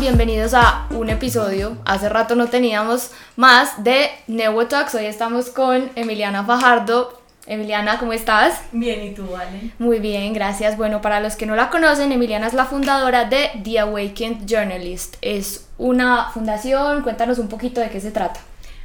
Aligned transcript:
bienvenidos 0.00 0.54
a 0.54 0.86
un 0.90 1.10
episodio. 1.10 1.76
Hace 1.84 2.08
rato 2.08 2.34
no 2.34 2.46
teníamos 2.48 3.10
más 3.36 3.84
de 3.84 4.10
Newo 4.26 4.66
Talks. 4.66 4.94
Hoy 4.94 5.04
estamos 5.04 5.50
con 5.50 5.90
Emiliana 5.96 6.44
Fajardo. 6.44 7.20
Emiliana, 7.46 7.98
¿cómo 7.98 8.12
estás? 8.12 8.62
Bien, 8.72 9.02
¿y 9.02 9.10
tú, 9.14 9.26
Vale? 9.26 9.72
Muy 9.78 9.98
bien, 9.98 10.32
gracias. 10.32 10.76
Bueno, 10.76 11.02
para 11.02 11.20
los 11.20 11.36
que 11.36 11.44
no 11.44 11.56
la 11.56 11.68
conocen, 11.68 12.10
Emiliana 12.10 12.46
es 12.46 12.54
la 12.54 12.64
fundadora 12.64 13.26
de 13.26 13.50
The 13.62 13.80
Awakened 13.80 14.46
Journalist. 14.46 15.16
Es 15.20 15.66
una 15.76 16.30
fundación, 16.30 17.02
cuéntanos 17.02 17.38
un 17.38 17.48
poquito 17.48 17.80
de 17.80 17.90
qué 17.90 18.00
se 18.00 18.12
trata. 18.12 18.40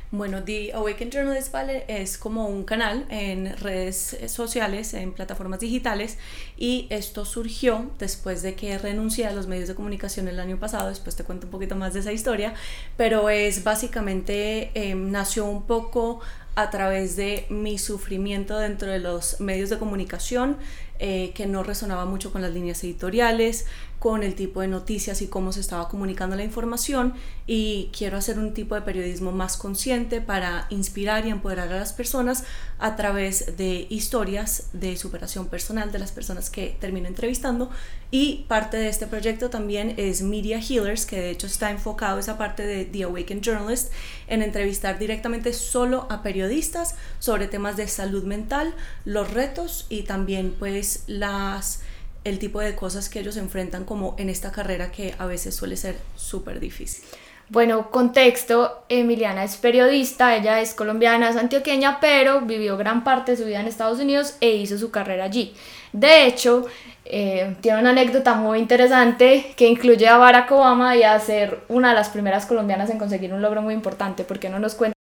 Bueno, 0.10 0.42
The 0.42 0.72
Awakened 0.74 1.12
Journalist 1.12 1.52
Vale 1.52 1.84
es 1.90 2.18
como 2.18 2.48
un 2.48 2.64
canal 2.64 3.06
en 3.10 3.58
redes 3.58 4.18
sociales, 4.28 4.94
en 4.94 5.12
plataformas 5.12 5.60
digitales, 5.60 6.18
y 6.56 6.88
esto 6.90 7.26
surgió 7.26 7.92
después 8.00 8.42
de 8.42 8.56
que 8.56 8.78
renuncié 8.78 9.28
a 9.28 9.34
los 9.34 9.48
medios 9.48 9.68
de 9.68 9.76
comunicación 9.76 10.30
el 10.30 10.40
año 10.40 10.58
pasado. 10.60 10.88
Después 10.88 11.18
te 11.18 11.26
cuento 11.26 11.48
un 11.48 11.52
poquito 11.52 11.76
más 11.76 11.94
de 11.94 12.00
esa 12.00 12.14
historia, 12.14 12.54
pero 12.96 13.30
es 13.30 13.66
básicamente 13.66 14.72
em, 14.76 15.12
nació 15.12 15.44
un 15.44 15.64
poco 15.64 16.22
a 16.56 16.70
través 16.70 17.18
de 17.18 17.46
mi 17.50 17.78
sufrimiento 17.78 18.58
dentro 18.58 18.90
de 18.90 19.00
los 19.00 19.42
medios 19.42 19.70
de 19.70 19.78
comunicación, 19.78 20.58
eh, 21.00 21.32
que 21.36 21.46
no 21.46 21.62
resonaba 21.62 22.06
mucho 22.06 22.32
con 22.32 22.42
las 22.42 22.52
líneas 22.52 22.84
editoriales, 22.84 23.68
con 24.00 24.22
el 24.22 24.36
tipo 24.36 24.62
de 24.62 24.68
noticias 24.68 25.22
y 25.22 25.28
cómo 25.28 25.52
se 25.52 25.60
estaba 25.60 25.90
comunicando 25.90 26.36
la 26.36 26.44
información 26.44 27.14
y 27.48 27.90
quiero 27.98 28.18
hacer 28.18 28.38
un 28.38 28.54
tipo 28.54 28.76
de 28.76 28.82
periodismo 28.82 29.32
más 29.32 29.58
consciente 29.58 30.22
para 30.22 30.68
inspirar 30.70 31.26
y 31.26 31.30
empoderar 31.30 31.72
a 31.74 31.80
las 31.80 31.94
personas 31.94 32.44
a 32.78 32.96
través 32.96 33.58
de 33.58 33.88
historias 33.90 34.68
de 34.74 34.98
superación 34.98 35.48
personal 35.48 35.92
de 35.92 35.98
las 35.98 36.12
personas 36.12 36.52
que 36.52 36.78
termino 36.80 37.08
entrevistando. 37.08 37.72
Y 38.12 38.46
parte 38.48 38.78
de 38.78 38.88
este 38.88 39.08
proyecto 39.08 39.50
también 39.50 39.96
es 39.98 40.22
Media 40.22 40.60
Healers 40.60 41.06
que 41.06 41.20
de 41.20 41.32
hecho 41.32 41.48
está 41.48 41.72
enfocado 41.72 42.20
esa 42.20 42.38
parte 42.38 42.64
de 42.68 42.86
The 42.86 43.04
Awakened 43.04 43.42
Journalist 43.42 43.92
en 44.28 44.44
entrevistar 44.44 45.00
directamente 45.00 45.54
solo 45.54 46.06
a 46.10 46.22
periodistas 46.22 46.96
sobre 47.20 47.48
temas 47.48 47.78
de 47.78 47.88
salud 47.88 48.24
mental, 48.24 48.76
los 49.06 49.34
retos 49.34 49.88
y 49.90 50.04
también 50.04 50.56
pues 50.58 51.04
las 51.08 51.82
el 52.30 52.40
tipo 52.40 52.60
de 52.60 52.76
cosas 52.76 53.10
que 53.10 53.20
ellos 53.20 53.38
enfrentan 53.38 53.86
como 53.86 54.16
en 54.18 54.30
esta 54.30 54.52
carrera 54.52 54.92
que 54.92 55.16
a 55.18 55.26
veces 55.26 55.56
suele 55.56 55.78
ser 55.78 55.98
súper 56.16 56.60
difícil. 56.60 57.04
Bueno, 57.50 57.90
contexto, 57.92 58.84
Emiliana 58.90 59.46
es 59.46 59.56
periodista, 59.56 60.36
ella 60.36 60.60
es 60.60 60.74
colombiana, 60.74 61.30
es 61.30 61.38
antioqueña, 61.38 62.00
pero 62.02 62.42
vivió 62.42 62.76
gran 62.76 63.06
parte 63.06 63.32
de 63.32 63.38
su 63.38 63.46
vida 63.46 63.62
en 63.62 63.68
Estados 63.68 64.00
Unidos 64.00 64.36
e 64.42 64.56
hizo 64.56 64.78
su 64.78 64.92
carrera 64.92 65.24
allí. 65.24 65.54
De 65.94 66.26
hecho, 66.26 66.66
eh, 67.06 67.56
tiene 67.62 67.80
una 67.80 67.92
anécdota 67.92 68.34
muy 68.34 68.60
interesante 68.60 69.54
que 69.56 69.70
incluye 69.70 70.10
a 70.10 70.18
Barack 70.18 70.52
Obama 70.52 70.98
y 70.98 71.04
a 71.04 71.18
ser 71.22 71.62
una 71.70 71.90
de 71.90 71.96
las 71.96 72.10
primeras 72.10 72.46
colombianas 72.46 72.90
en 72.90 73.00
conseguir 73.00 73.34
un 73.34 73.42
logro 73.42 73.62
muy 73.62 73.74
importante, 73.74 74.26
porque 74.26 74.50
no 74.50 74.60
nos 74.60 74.76
cuenta 74.76 74.97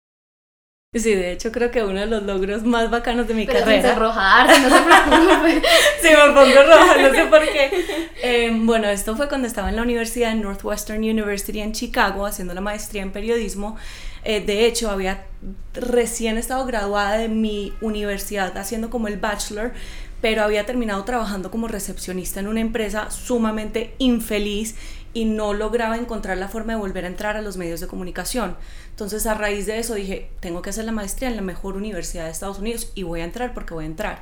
Sí, 0.93 1.13
de 1.13 1.33
hecho 1.33 1.51
creo 1.51 1.69
que 1.69 1.83
uno 1.83 1.99
de 1.99 2.05
los 2.05 2.23
logros 2.23 2.63
más 2.63 2.89
bacanos 2.89 3.27
de 3.27 3.33
mi 3.33 3.45
Pero 3.45 3.59
carrera. 3.59 3.89
Sin 3.89 3.99
rojar, 3.99 4.47
no 4.47 4.69
se 4.69 4.83
preocupe. 4.83 5.61
sí, 6.01 6.07
me 6.07 6.33
pongo 6.33 6.63
roja, 6.63 6.97
no 7.01 7.13
sé 7.13 7.25
por 7.25 7.41
qué. 7.41 8.07
Eh, 8.23 8.51
bueno, 8.55 8.87
esto 8.87 9.13
fue 9.17 9.27
cuando 9.27 9.47
estaba 9.47 9.67
en 9.67 9.75
la 9.75 9.81
universidad, 9.81 10.31
en 10.31 10.41
Northwestern 10.41 10.99
University 10.99 11.59
en 11.59 11.73
Chicago, 11.73 12.25
haciendo 12.25 12.53
la 12.53 12.61
maestría 12.61 13.01
en 13.01 13.11
periodismo. 13.11 13.75
Eh, 14.23 14.39
de 14.39 14.65
hecho, 14.65 14.89
había 14.89 15.25
recién 15.73 16.37
estado 16.37 16.65
graduada 16.65 17.17
de 17.17 17.27
mi 17.27 17.73
universidad 17.81 18.57
haciendo 18.57 18.89
como 18.89 19.09
el 19.09 19.17
bachelor, 19.17 19.73
pero 20.21 20.41
había 20.41 20.65
terminado 20.65 21.03
trabajando 21.03 21.51
como 21.51 21.67
recepcionista 21.67 22.39
en 22.39 22.47
una 22.47 22.61
empresa 22.61 23.11
sumamente 23.11 23.93
infeliz 23.97 24.75
y 25.17 25.25
no 25.25 25.55
lograba 25.55 25.97
encontrar 25.97 26.37
la 26.37 26.47
forma 26.47 26.73
de 26.73 26.79
volver 26.79 27.03
a 27.03 27.07
entrar 27.07 27.37
a 27.37 27.41
los 27.41 27.57
medios 27.57 27.79
de 27.79 27.87
comunicación. 27.87 28.55
Entonces 28.91 29.25
a 29.25 29.33
raíz 29.33 29.65
de 29.65 29.79
eso 29.79 29.95
dije, 29.95 30.29
tengo 30.41 30.61
que 30.61 30.69
hacer 30.69 30.85
la 30.85 30.91
maestría 30.91 31.27
en 31.27 31.35
la 31.35 31.41
mejor 31.41 31.75
universidad 31.75 32.25
de 32.25 32.29
Estados 32.29 32.59
Unidos 32.59 32.91
y 32.93 33.01
voy 33.01 33.21
a 33.21 33.23
entrar 33.23 33.51
porque 33.55 33.73
voy 33.73 33.85
a 33.85 33.87
entrar. 33.87 34.21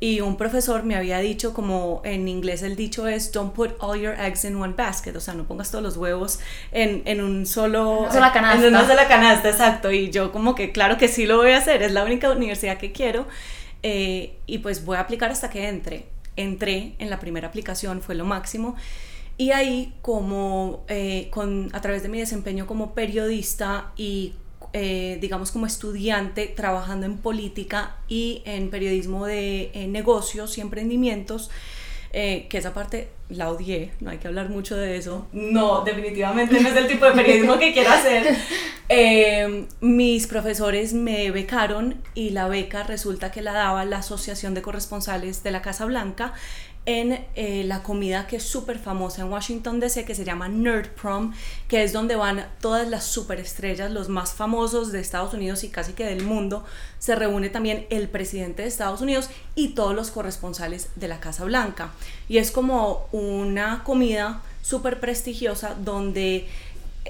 Y 0.00 0.22
un 0.22 0.36
profesor 0.36 0.82
me 0.82 0.96
había 0.96 1.20
dicho, 1.20 1.54
como 1.54 2.02
en 2.04 2.26
inglés 2.26 2.64
el 2.64 2.74
dicho 2.74 3.06
es, 3.06 3.30
don't 3.30 3.54
put 3.54 3.74
all 3.78 3.96
your 3.96 4.18
eggs 4.18 4.44
in 4.44 4.56
one 4.56 4.74
basket, 4.76 5.14
o 5.14 5.20
sea, 5.20 5.34
no 5.34 5.44
pongas 5.44 5.70
todos 5.70 5.84
los 5.84 5.96
huevos 5.96 6.40
en, 6.72 7.02
en 7.04 7.22
un 7.22 7.46
solo... 7.46 8.00
Una 8.00 8.12
sola 8.12 8.32
canasta. 8.32 8.66
En 8.66 8.74
una 8.74 8.88
sola 8.88 9.06
canasta, 9.06 9.48
exacto. 9.48 9.92
Y 9.92 10.10
yo 10.10 10.32
como 10.32 10.56
que, 10.56 10.72
claro 10.72 10.98
que 10.98 11.06
sí 11.06 11.26
lo 11.26 11.36
voy 11.36 11.52
a 11.52 11.58
hacer, 11.58 11.80
es 11.84 11.92
la 11.92 12.02
única 12.02 12.28
universidad 12.32 12.78
que 12.78 12.90
quiero. 12.90 13.28
Eh, 13.84 14.34
y 14.46 14.58
pues 14.58 14.84
voy 14.84 14.96
a 14.96 15.00
aplicar 15.00 15.30
hasta 15.30 15.48
que 15.48 15.68
entre. 15.68 16.06
Entré 16.36 16.96
en 16.98 17.10
la 17.10 17.20
primera 17.20 17.46
aplicación, 17.46 18.02
fue 18.02 18.16
lo 18.16 18.24
máximo. 18.24 18.74
Y 19.36 19.50
ahí, 19.50 19.94
como 20.00 20.84
eh, 20.88 21.28
con, 21.30 21.70
a 21.72 21.80
través 21.80 22.02
de 22.02 22.08
mi 22.08 22.18
desempeño 22.18 22.66
como 22.66 22.94
periodista 22.94 23.92
y 23.96 24.34
eh, 24.72 25.18
digamos 25.20 25.50
como 25.52 25.66
estudiante 25.66 26.46
trabajando 26.46 27.06
en 27.06 27.18
política 27.18 27.96
y 28.08 28.42
en 28.44 28.70
periodismo 28.70 29.26
de 29.26 29.86
negocios 29.88 30.58
y 30.58 30.60
emprendimientos, 30.60 31.50
eh, 32.16 32.46
que 32.48 32.58
esa 32.58 32.72
parte 32.72 33.08
la 33.28 33.50
odié, 33.50 33.92
no 34.00 34.10
hay 34.10 34.18
que 34.18 34.28
hablar 34.28 34.48
mucho 34.48 34.76
de 34.76 34.96
eso. 34.96 35.26
No, 35.32 35.82
definitivamente 35.82 36.60
no 36.60 36.68
es 36.68 36.76
el 36.76 36.86
tipo 36.86 37.06
de 37.06 37.12
periodismo 37.12 37.58
que 37.58 37.72
quiero 37.72 37.90
hacer. 37.90 38.36
mis 39.80 40.26
profesores 40.26 40.92
me 40.92 41.30
becaron 41.30 42.02
y 42.14 42.30
la 42.30 42.48
beca 42.48 42.82
resulta 42.82 43.30
que 43.30 43.42
la 43.42 43.52
daba 43.52 43.84
la 43.84 43.98
Asociación 43.98 44.54
de 44.54 44.62
Corresponsales 44.62 45.42
de 45.42 45.50
la 45.50 45.62
Casa 45.62 45.84
Blanca 45.86 46.34
en 46.86 47.24
eh, 47.34 47.64
la 47.64 47.82
comida 47.82 48.26
que 48.26 48.36
es 48.36 48.42
súper 48.42 48.78
famosa 48.78 49.22
en 49.22 49.32
Washington 49.32 49.80
DC 49.80 50.04
que 50.04 50.14
se 50.14 50.24
llama 50.24 50.48
Nerd 50.48 50.90
Prom, 50.90 51.32
que 51.66 51.82
es 51.82 51.92
donde 51.92 52.14
van 52.14 52.46
todas 52.60 52.88
las 52.88 53.04
superestrellas, 53.04 53.90
los 53.90 54.08
más 54.08 54.34
famosos 54.34 54.92
de 54.92 55.00
Estados 55.00 55.32
Unidos 55.32 55.64
y 55.64 55.68
casi 55.68 55.94
que 55.94 56.04
del 56.04 56.24
mundo. 56.24 56.64
Se 56.98 57.14
reúne 57.14 57.48
también 57.48 57.86
el 57.90 58.08
presidente 58.08 58.62
de 58.62 58.68
Estados 58.68 59.00
Unidos 59.00 59.30
y 59.54 59.68
todos 59.68 59.94
los 59.94 60.10
corresponsales 60.10 60.90
de 60.96 61.08
la 61.08 61.20
Casa 61.20 61.44
Blanca. 61.44 61.92
Y 62.28 62.38
es 62.38 62.50
como 62.50 63.06
una 63.14 63.84
comida 63.84 64.42
súper 64.62 64.98
prestigiosa 64.98 65.76
donde 65.84 66.48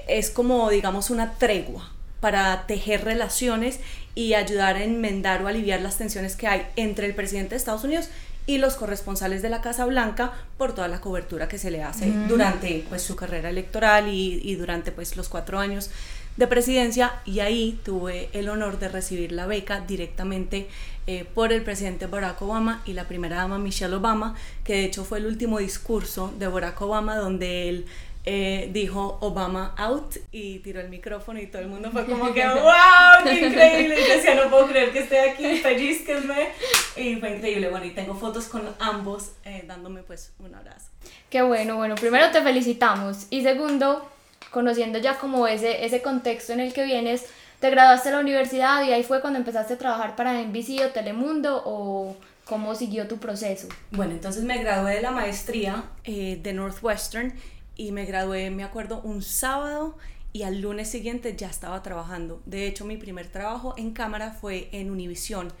es 0.07 0.29
como, 0.29 0.69
digamos, 0.69 1.09
una 1.09 1.33
tregua 1.33 1.89
para 2.19 2.67
tejer 2.67 3.03
relaciones 3.03 3.79
y 4.13 4.35
ayudar 4.35 4.75
a 4.75 4.83
enmendar 4.83 5.41
o 5.41 5.47
aliviar 5.47 5.81
las 5.81 5.97
tensiones 5.97 6.35
que 6.35 6.47
hay 6.47 6.67
entre 6.75 7.07
el 7.07 7.15
presidente 7.15 7.51
de 7.51 7.55
Estados 7.57 7.83
Unidos 7.83 8.09
y 8.45 8.59
los 8.59 8.75
corresponsales 8.75 9.41
de 9.41 9.49
la 9.49 9.61
Casa 9.61 9.85
Blanca 9.85 10.31
por 10.59 10.75
toda 10.75 10.87
la 10.87 11.01
cobertura 11.01 11.47
que 11.47 11.57
se 11.57 11.71
le 11.71 11.81
hace 11.81 12.05
Mm. 12.05 12.27
durante 12.27 12.85
pues, 12.87 13.01
su 13.01 13.15
carrera 13.15 13.49
electoral 13.49 14.07
y, 14.07 14.39
y 14.43 14.55
durante 14.55 14.91
pues, 14.91 15.17
los 15.17 15.27
cuatro 15.27 15.57
años 15.57 15.89
de 16.37 16.47
presidencia 16.47 17.13
y 17.25 17.39
ahí 17.39 17.79
tuve 17.83 18.29
el 18.33 18.49
honor 18.49 18.79
de 18.79 18.89
recibir 18.89 19.31
la 19.31 19.45
beca 19.45 19.81
directamente 19.81 20.67
eh, 21.07 21.25
por 21.33 21.53
el 21.53 21.61
presidente 21.61 22.07
Barack 22.07 22.41
Obama 22.41 22.81
y 22.85 22.93
la 22.93 23.05
primera 23.05 23.37
dama 23.37 23.57
Michelle 23.57 23.95
Obama, 23.95 24.35
que 24.63 24.73
de 24.73 24.85
hecho 24.85 25.05
fue 25.05 25.19
el 25.19 25.27
último 25.27 25.59
discurso 25.59 26.33
de 26.37 26.47
Barack 26.47 26.81
Obama 26.81 27.15
donde 27.15 27.69
él 27.69 27.85
eh, 28.27 28.69
dijo 28.73 29.19
Obama 29.21 29.75
out 29.77 30.15
y 30.31 30.57
tiró 30.59 30.81
el 30.81 30.89
micrófono 30.89 31.39
y 31.39 31.45
todo 31.45 31.61
el 31.61 31.67
mundo 31.67 31.91
fue 31.91 32.05
como 32.05 32.33
que 32.33 32.43
wow, 32.47 33.23
qué 33.23 33.47
increíble. 33.47 34.01
Y 34.01 34.03
decía, 34.03 34.33
no 34.33 34.49
puedo 34.49 34.67
creer 34.67 34.91
que 34.91 34.99
esté 34.99 35.19
aquí, 35.19 35.59
pellizquenme. 35.61 36.49
Y 36.95 37.17
fue 37.17 37.35
increíble. 37.35 37.69
Bueno, 37.69 37.85
y 37.85 37.91
tengo 37.91 38.15
fotos 38.15 38.45
con 38.45 38.67
ambos 38.79 39.33
eh, 39.43 39.63
dándome 39.67 40.01
pues 40.01 40.33
un 40.39 40.55
abrazo. 40.55 40.87
Qué 41.29 41.43
bueno, 41.43 41.75
bueno, 41.75 41.93
primero 41.93 42.31
te 42.31 42.41
felicitamos 42.41 43.27
y 43.29 43.43
segundo, 43.43 44.09
conociendo 44.51 44.99
ya 44.99 45.17
como 45.17 45.47
ese, 45.47 45.85
ese 45.85 46.01
contexto 46.01 46.53
en 46.53 46.59
el 46.59 46.73
que 46.73 46.85
vienes, 46.85 47.25
te 47.59 47.69
graduaste 47.69 48.09
de 48.09 48.15
la 48.15 48.21
universidad 48.21 48.83
y 48.83 48.91
ahí 48.91 49.03
fue 49.03 49.21
cuando 49.21 49.39
empezaste 49.39 49.73
a 49.73 49.77
trabajar 49.77 50.15
para 50.15 50.41
NBC 50.41 50.81
o 50.85 50.89
Telemundo 50.89 51.61
o 51.65 52.15
cómo 52.45 52.75
siguió 52.75 53.07
tu 53.07 53.17
proceso. 53.17 53.67
Bueno, 53.91 54.13
entonces 54.13 54.43
me 54.43 54.57
gradué 54.57 54.95
de 54.95 55.01
la 55.01 55.11
maestría 55.11 55.85
eh, 56.03 56.39
de 56.41 56.53
Northwestern 56.53 57.33
y 57.75 57.91
me 57.91 58.05
gradué, 58.05 58.49
me 58.49 58.63
acuerdo, 58.63 59.01
un 59.01 59.21
sábado 59.21 59.97
y 60.31 60.43
al 60.43 60.61
lunes 60.61 60.89
siguiente 60.89 61.35
ya 61.35 61.49
estaba 61.49 61.81
trabajando. 61.81 62.41
De 62.45 62.67
hecho, 62.67 62.85
mi 62.85 62.97
primer 62.97 63.27
trabajo 63.27 63.73
en 63.77 63.91
cámara 63.91 64.31
fue 64.31 64.69
en 64.71 64.91
Univision, 64.91 65.51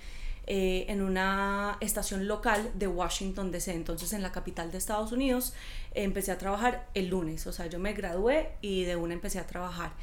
eh, 0.47 0.85
en 0.89 1.01
una 1.01 1.77
estación 1.81 2.27
local 2.27 2.71
de 2.75 2.87
Washington, 2.87 3.51
D.C., 3.51 3.73
entonces 3.73 4.13
en 4.13 4.21
la 4.21 4.31
capital 4.31 4.71
de 4.71 4.77
Estados 4.77 5.11
Unidos. 5.11 5.53
empecé 5.93 6.31
a 6.31 6.37
trabajar 6.37 6.87
el 6.93 7.07
lunes, 7.07 7.47
o 7.47 7.51
sea, 7.51 7.67
yo 7.67 7.79
me 7.79 7.93
gradué 7.93 8.51
y 8.61 8.83
de 8.83 8.95
una 8.95 9.13
empecé 9.13 9.39
a 9.39 9.47
trabajar. 9.47 9.93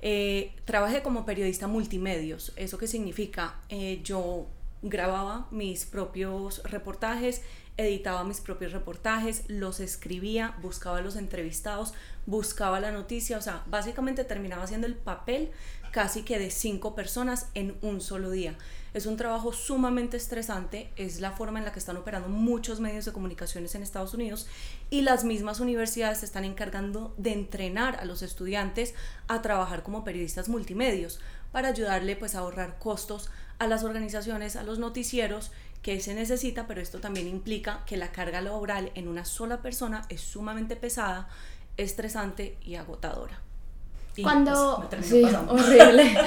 Eh, 0.00 0.52
trabajé 0.64 1.02
como 1.02 1.24
periodista 1.26 1.66
multimedios. 1.66 2.52
¿Eso 2.56 2.78
qué 2.78 2.86
significa? 2.86 3.56
Eh, 3.68 4.00
yo 4.04 4.46
grababa 4.82 5.48
mis 5.50 5.86
propios 5.86 6.62
reportajes, 6.62 7.42
editaba 7.76 8.22
mis 8.24 8.40
propios 8.40 8.72
reportajes, 8.72 9.44
los 9.48 9.80
escribía, 9.80 10.56
buscaba 10.62 11.00
los 11.00 11.16
entrevistados, 11.16 11.94
buscaba 12.26 12.78
la 12.78 12.92
noticia, 12.92 13.38
o 13.38 13.42
sea, 13.42 13.64
básicamente 13.66 14.24
terminaba 14.24 14.64
haciendo 14.64 14.86
el 14.86 14.94
papel 14.94 15.50
casi 15.90 16.22
que 16.22 16.38
de 16.38 16.50
cinco 16.50 16.94
personas 16.94 17.48
en 17.54 17.76
un 17.82 18.00
solo 18.00 18.30
día. 18.30 18.56
Es 18.94 19.06
un 19.06 19.16
trabajo 19.16 19.52
sumamente 19.52 20.16
estresante, 20.16 20.90
es 20.96 21.20
la 21.20 21.32
forma 21.32 21.58
en 21.58 21.64
la 21.64 21.72
que 21.72 21.78
están 21.78 21.96
operando 21.96 22.28
muchos 22.28 22.80
medios 22.80 23.04
de 23.04 23.12
comunicaciones 23.12 23.74
en 23.74 23.82
Estados 23.82 24.14
Unidos 24.14 24.46
y 24.90 25.02
las 25.02 25.24
mismas 25.24 25.60
universidades 25.60 26.18
se 26.18 26.26
están 26.26 26.44
encargando 26.44 27.14
de 27.16 27.32
entrenar 27.32 27.96
a 27.96 28.04
los 28.04 28.22
estudiantes 28.22 28.94
a 29.26 29.42
trabajar 29.42 29.82
como 29.82 30.04
periodistas 30.04 30.48
multimedios 30.48 31.20
para 31.52 31.68
ayudarle 31.68 32.16
pues 32.16 32.34
a 32.34 32.40
ahorrar 32.40 32.78
costos 32.78 33.30
a 33.58 33.66
las 33.66 33.84
organizaciones, 33.84 34.56
a 34.56 34.62
los 34.62 34.78
noticieros 34.78 35.50
que 35.82 36.00
se 36.00 36.14
necesita, 36.14 36.66
pero 36.66 36.80
esto 36.80 37.00
también 37.00 37.28
implica 37.28 37.84
que 37.86 37.96
la 37.96 38.12
carga 38.12 38.40
laboral 38.40 38.90
en 38.94 39.08
una 39.08 39.24
sola 39.24 39.62
persona 39.62 40.04
es 40.08 40.20
sumamente 40.20 40.76
pesada, 40.76 41.28
estresante 41.76 42.58
y 42.62 42.74
agotadora. 42.74 43.40
cuando 44.22 44.86
pues, 44.90 45.06
sí, 45.06 45.22
horrible. 45.22 46.04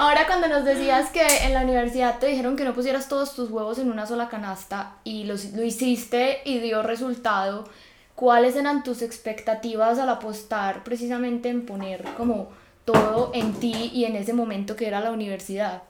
Ahora 0.00 0.26
cuando 0.26 0.48
nos 0.48 0.64
decías 0.64 1.10
que 1.10 1.44
en 1.44 1.52
la 1.52 1.60
universidad 1.60 2.18
te 2.18 2.28
dijeron 2.28 2.56
que 2.56 2.64
no 2.64 2.72
pusieras 2.72 3.06
todos 3.06 3.34
tus 3.34 3.50
huevos 3.50 3.78
en 3.78 3.90
una 3.90 4.06
sola 4.06 4.30
canasta 4.30 4.96
y 5.04 5.24
lo, 5.24 5.34
lo 5.54 5.62
hiciste 5.62 6.38
y 6.46 6.58
dio 6.58 6.82
resultado, 6.82 7.68
¿cuáles 8.14 8.56
eran 8.56 8.82
tus 8.82 9.02
expectativas 9.02 9.98
al 9.98 10.08
apostar 10.08 10.84
precisamente 10.84 11.50
en 11.50 11.66
poner 11.66 12.02
como 12.16 12.48
todo 12.86 13.30
en 13.34 13.52
ti 13.52 13.90
y 13.92 14.06
en 14.06 14.16
ese 14.16 14.32
momento 14.32 14.74
que 14.74 14.86
era 14.86 15.00
la 15.00 15.12
universidad? 15.12 15.82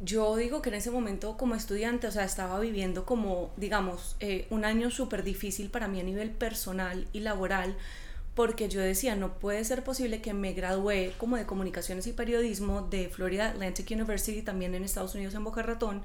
Yo 0.00 0.34
digo 0.36 0.62
que 0.62 0.70
en 0.70 0.76
ese 0.76 0.90
momento 0.90 1.36
como 1.36 1.54
estudiante, 1.54 2.06
o 2.06 2.10
sea, 2.10 2.24
estaba 2.24 2.58
viviendo 2.60 3.04
como, 3.04 3.50
digamos, 3.58 4.16
eh, 4.20 4.46
un 4.48 4.64
año 4.64 4.90
súper 4.90 5.22
difícil 5.22 5.68
para 5.68 5.86
mí 5.86 6.00
a 6.00 6.04
nivel 6.04 6.30
personal 6.30 7.06
y 7.12 7.20
laboral, 7.20 7.76
porque 8.38 8.68
yo 8.68 8.80
decía, 8.80 9.16
no 9.16 9.40
puede 9.40 9.64
ser 9.64 9.82
posible 9.82 10.20
que 10.20 10.32
me 10.32 10.52
gradué 10.52 11.12
como 11.18 11.36
de 11.36 11.44
comunicaciones 11.44 12.06
y 12.06 12.12
periodismo 12.12 12.82
de 12.82 13.08
Florida 13.08 13.48
Atlantic 13.48 13.90
University, 13.90 14.42
también 14.42 14.76
en 14.76 14.84
Estados 14.84 15.16
Unidos 15.16 15.34
en 15.34 15.42
Boca 15.42 15.60
Ratón, 15.62 16.02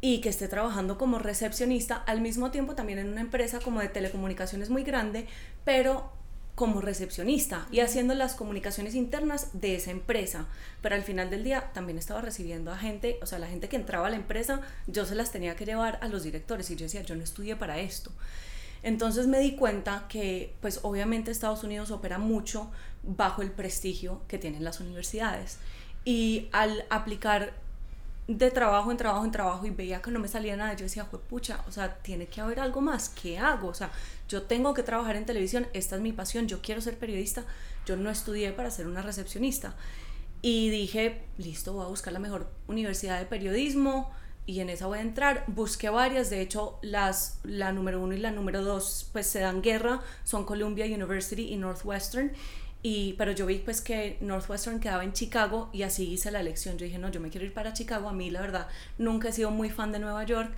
y 0.00 0.22
que 0.22 0.30
esté 0.30 0.48
trabajando 0.48 0.96
como 0.96 1.18
recepcionista, 1.18 1.96
al 1.96 2.22
mismo 2.22 2.50
tiempo 2.50 2.74
también 2.74 2.98
en 2.98 3.10
una 3.10 3.20
empresa 3.20 3.60
como 3.60 3.80
de 3.80 3.88
telecomunicaciones 3.88 4.70
muy 4.70 4.84
grande, 4.84 5.26
pero 5.62 6.10
como 6.54 6.80
recepcionista 6.80 7.68
y 7.70 7.80
haciendo 7.80 8.14
las 8.14 8.32
comunicaciones 8.32 8.94
internas 8.94 9.48
de 9.52 9.74
esa 9.74 9.90
empresa. 9.90 10.46
Pero 10.80 10.94
al 10.94 11.02
final 11.02 11.28
del 11.28 11.44
día 11.44 11.72
también 11.74 11.98
estaba 11.98 12.22
recibiendo 12.22 12.72
a 12.72 12.78
gente, 12.78 13.18
o 13.20 13.26
sea, 13.26 13.38
la 13.38 13.48
gente 13.48 13.68
que 13.68 13.76
entraba 13.76 14.06
a 14.06 14.10
la 14.10 14.16
empresa, 14.16 14.62
yo 14.86 15.04
se 15.04 15.14
las 15.14 15.30
tenía 15.30 15.56
que 15.56 15.66
llevar 15.66 15.98
a 16.00 16.08
los 16.08 16.22
directores 16.22 16.70
y 16.70 16.76
yo 16.76 16.84
decía, 16.84 17.02
yo 17.02 17.16
no 17.16 17.22
estudié 17.22 17.54
para 17.54 17.80
esto. 17.80 18.10
Entonces 18.82 19.26
me 19.26 19.38
di 19.38 19.56
cuenta 19.56 20.06
que, 20.08 20.54
pues 20.60 20.80
obviamente 20.82 21.30
Estados 21.30 21.64
Unidos 21.64 21.90
opera 21.90 22.18
mucho 22.18 22.70
bajo 23.02 23.42
el 23.42 23.50
prestigio 23.50 24.22
que 24.28 24.38
tienen 24.38 24.64
las 24.64 24.80
universidades. 24.80 25.58
Y 26.04 26.48
al 26.52 26.84
aplicar 26.88 27.52
de 28.26 28.50
trabajo 28.50 28.90
en 28.92 28.96
trabajo 28.96 29.24
en 29.24 29.32
trabajo 29.32 29.66
y 29.66 29.70
veía 29.70 30.00
que 30.00 30.10
no 30.10 30.20
me 30.20 30.28
salía 30.28 30.56
nada, 30.56 30.74
yo 30.74 30.84
decía, 30.84 31.04
pucha, 31.04 31.64
o 31.66 31.72
sea, 31.72 31.96
tiene 31.96 32.26
que 32.26 32.40
haber 32.40 32.60
algo 32.60 32.80
más, 32.80 33.08
¿qué 33.08 33.38
hago? 33.38 33.68
O 33.68 33.74
sea, 33.74 33.90
yo 34.28 34.42
tengo 34.42 34.72
que 34.72 34.82
trabajar 34.82 35.16
en 35.16 35.26
televisión, 35.26 35.66
esta 35.72 35.96
es 35.96 36.02
mi 36.02 36.12
pasión, 36.12 36.46
yo 36.46 36.62
quiero 36.62 36.80
ser 36.80 36.96
periodista, 36.96 37.44
yo 37.86 37.96
no 37.96 38.08
estudié 38.08 38.52
para 38.52 38.70
ser 38.70 38.86
una 38.86 39.02
recepcionista. 39.02 39.74
Y 40.42 40.70
dije, 40.70 41.22
listo, 41.38 41.72
voy 41.72 41.84
a 41.84 41.88
buscar 41.88 42.12
la 42.12 42.18
mejor 42.18 42.48
universidad 42.68 43.18
de 43.18 43.26
periodismo 43.26 44.10
y 44.50 44.58
en 44.58 44.68
esa 44.68 44.88
voy 44.88 44.98
a 44.98 45.02
entrar. 45.02 45.44
Busqué 45.46 45.90
varias, 45.90 46.28
de 46.28 46.40
hecho, 46.40 46.80
las, 46.82 47.38
la 47.44 47.70
número 47.70 48.02
uno 48.02 48.14
y 48.14 48.18
la 48.18 48.32
número 48.32 48.64
dos 48.64 49.08
pues 49.12 49.28
se 49.28 49.38
dan 49.38 49.62
guerra, 49.62 50.00
son 50.24 50.44
Columbia 50.44 50.86
University 50.86 51.52
y 51.52 51.56
Northwestern. 51.56 52.32
Y, 52.82 53.12
pero 53.12 53.30
yo 53.30 53.46
vi 53.46 53.58
pues 53.58 53.80
que 53.80 54.16
Northwestern 54.20 54.80
quedaba 54.80 55.04
en 55.04 55.12
Chicago 55.12 55.70
y 55.72 55.84
así 55.84 56.10
hice 56.10 56.32
la 56.32 56.40
elección. 56.40 56.78
Yo 56.78 56.84
dije, 56.86 56.98
no, 56.98 57.12
yo 57.12 57.20
me 57.20 57.30
quiero 57.30 57.46
ir 57.46 57.54
para 57.54 57.72
Chicago. 57.72 58.08
A 58.08 58.12
mí 58.12 58.28
la 58.30 58.40
verdad 58.40 58.66
nunca 58.98 59.28
he 59.28 59.32
sido 59.32 59.52
muy 59.52 59.70
fan 59.70 59.92
de 59.92 60.00
Nueva 60.00 60.24
York 60.24 60.50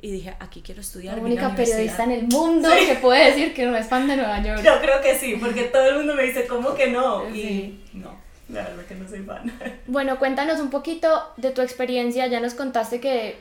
y 0.00 0.12
dije, 0.12 0.36
aquí 0.38 0.62
quiero 0.62 0.80
estudiar. 0.80 1.16
La 1.16 1.24
única 1.24 1.56
periodista 1.56 2.04
en 2.04 2.12
el 2.12 2.28
mundo 2.28 2.68
que 2.86 2.94
puede 2.96 3.32
decir 3.32 3.52
que 3.52 3.66
no 3.66 3.76
es 3.76 3.88
fan 3.88 4.06
de 4.06 4.14
Nueva 4.14 4.40
York. 4.44 4.62
Yo 4.62 4.80
creo 4.80 5.02
que 5.02 5.18
sí, 5.18 5.36
porque 5.40 5.64
todo 5.64 5.88
el 5.88 5.96
mundo 5.96 6.14
me 6.14 6.22
dice, 6.22 6.46
¿cómo 6.46 6.76
que 6.76 6.86
no? 6.86 7.28
Y 7.34 7.80
no, 7.94 8.16
la 8.52 8.64
verdad 8.64 8.84
que 8.86 8.94
no 8.94 9.08
soy 9.08 9.22
fan. 9.22 9.52
Bueno, 9.86 10.18
cuéntanos 10.18 10.60
un 10.60 10.70
poquito 10.70 11.08
de 11.36 11.50
tu 11.50 11.60
experiencia. 11.62 12.26
Ya 12.26 12.40
nos 12.40 12.54
contaste 12.54 13.00
que 13.00 13.38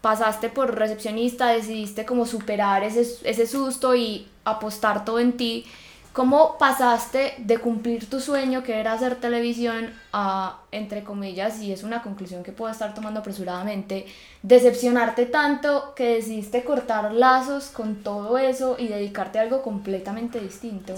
pasaste 0.00 0.48
por 0.48 0.74
recepcionista, 0.76 1.48
decidiste 1.48 2.04
como 2.04 2.26
superar 2.26 2.84
ese, 2.84 3.06
ese 3.28 3.46
susto 3.46 3.94
y 3.94 4.28
apostar 4.44 5.04
todo 5.04 5.18
en 5.18 5.36
ti. 5.36 5.66
¿Cómo 6.12 6.58
pasaste 6.58 7.34
de 7.38 7.58
cumplir 7.58 8.10
tu 8.10 8.18
sueño, 8.18 8.64
que 8.64 8.80
era 8.80 8.94
hacer 8.94 9.14
televisión, 9.14 9.92
a, 10.12 10.58
entre 10.72 11.04
comillas, 11.04 11.60
y 11.60 11.72
es 11.72 11.84
una 11.84 12.02
conclusión 12.02 12.42
que 12.42 12.50
puedo 12.50 12.72
estar 12.72 12.94
tomando 12.94 13.20
apresuradamente, 13.20 14.06
decepcionarte 14.42 15.26
tanto 15.26 15.94
que 15.94 16.16
decidiste 16.16 16.64
cortar 16.64 17.12
lazos 17.12 17.68
con 17.68 18.02
todo 18.02 18.38
eso 18.38 18.74
y 18.76 18.88
dedicarte 18.88 19.38
a 19.38 19.42
algo 19.42 19.62
completamente 19.62 20.40
distinto? 20.40 20.94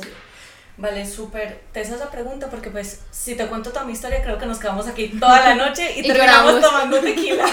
Vale, 0.76 1.06
súper 1.06 1.60
tesa 1.72 1.96
esa 1.96 2.10
pregunta 2.10 2.48
porque 2.48 2.70
pues 2.70 3.02
si 3.10 3.34
te 3.34 3.46
cuento 3.46 3.70
toda 3.70 3.84
mi 3.84 3.92
historia 3.92 4.22
creo 4.22 4.38
que 4.38 4.46
nos 4.46 4.58
quedamos 4.58 4.86
aquí 4.88 5.08
toda 5.08 5.40
la 5.40 5.54
noche 5.54 5.98
y, 5.98 6.02
terminamos 6.06 6.60
tomando 6.60 7.00
tequila. 7.00 7.44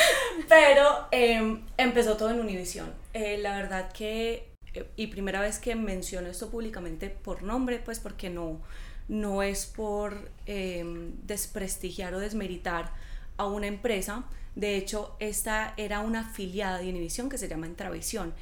Pero 0.48 1.08
em, 1.10 1.64
empezó 1.76 2.16
todo 2.16 2.30
en 2.30 2.40
Univision. 2.40 2.92
Eh, 3.12 3.38
la 3.38 3.56
verdad 3.56 3.90
que 3.92 4.48
y 4.96 5.08
primera 5.08 5.40
vez 5.40 5.58
que 5.58 5.74
menciono 5.74 6.28
esto 6.28 6.50
públicamente 6.50 7.10
por 7.10 7.42
nombre, 7.42 7.80
pues 7.84 8.00
porque 8.00 8.30
no, 8.30 8.60
no 9.08 9.42
es 9.42 9.66
por 9.66 10.30
em, 10.46 11.12
desprestigiar 11.22 12.14
o 12.14 12.18
desmeritar 12.18 12.92
a 13.36 13.46
una 13.46 13.66
empresa. 13.66 14.24
De 14.54 14.76
hecho, 14.76 15.16
esta 15.20 15.74
era 15.76 16.00
una 16.00 16.20
afiliada 16.20 16.78
de 16.78 16.90
Univision 16.90 17.28
que 17.28 17.38
se 17.38 17.48
llama 17.48 17.66
Entravisión. 17.66 18.34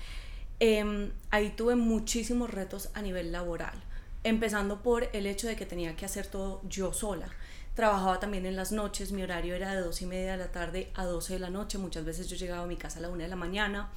Em, 0.59 1.13
ahí 1.31 1.51
tuve 1.51 1.77
muchísimos 1.77 2.51
retos 2.51 2.91
a 2.95 3.03
nivel 3.03 3.31
laboral, 3.31 3.83
empezando 4.29 4.83
por 4.83 5.09
el 5.13 5.27
hecho 5.27 5.47
de 5.47 5.55
que 5.55 5.67
tenía 5.67 5.95
que 5.95 6.05
hacer 6.05 6.27
todo 6.27 6.61
yo 6.69 6.93
sola. 6.93 7.29
Trabajaba 7.75 8.19
también 8.19 8.45
en 8.45 8.57
las 8.57 8.73
noches, 8.73 9.13
mi 9.13 9.23
horario 9.23 9.55
era 9.55 9.75
de 9.75 9.83
dos 9.83 10.03
y 10.03 10.07
media 10.07 10.33
de 10.33 10.39
la 10.39 10.51
tarde 10.51 10.91
a 10.95 11.05
12 11.05 11.35
de 11.35 11.39
la 11.39 11.51
noche, 11.51 11.79
muchas 11.79 12.05
veces 12.05 12.29
yo 12.29 12.37
llegaba 12.37 12.65
a 12.65 12.67
mi 12.67 12.77
casa 12.77 12.99
a 12.99 13.03
la 13.03 13.09
una 13.09 13.25
de 13.25 13.29
la 13.29 13.37
mañana 13.37 13.91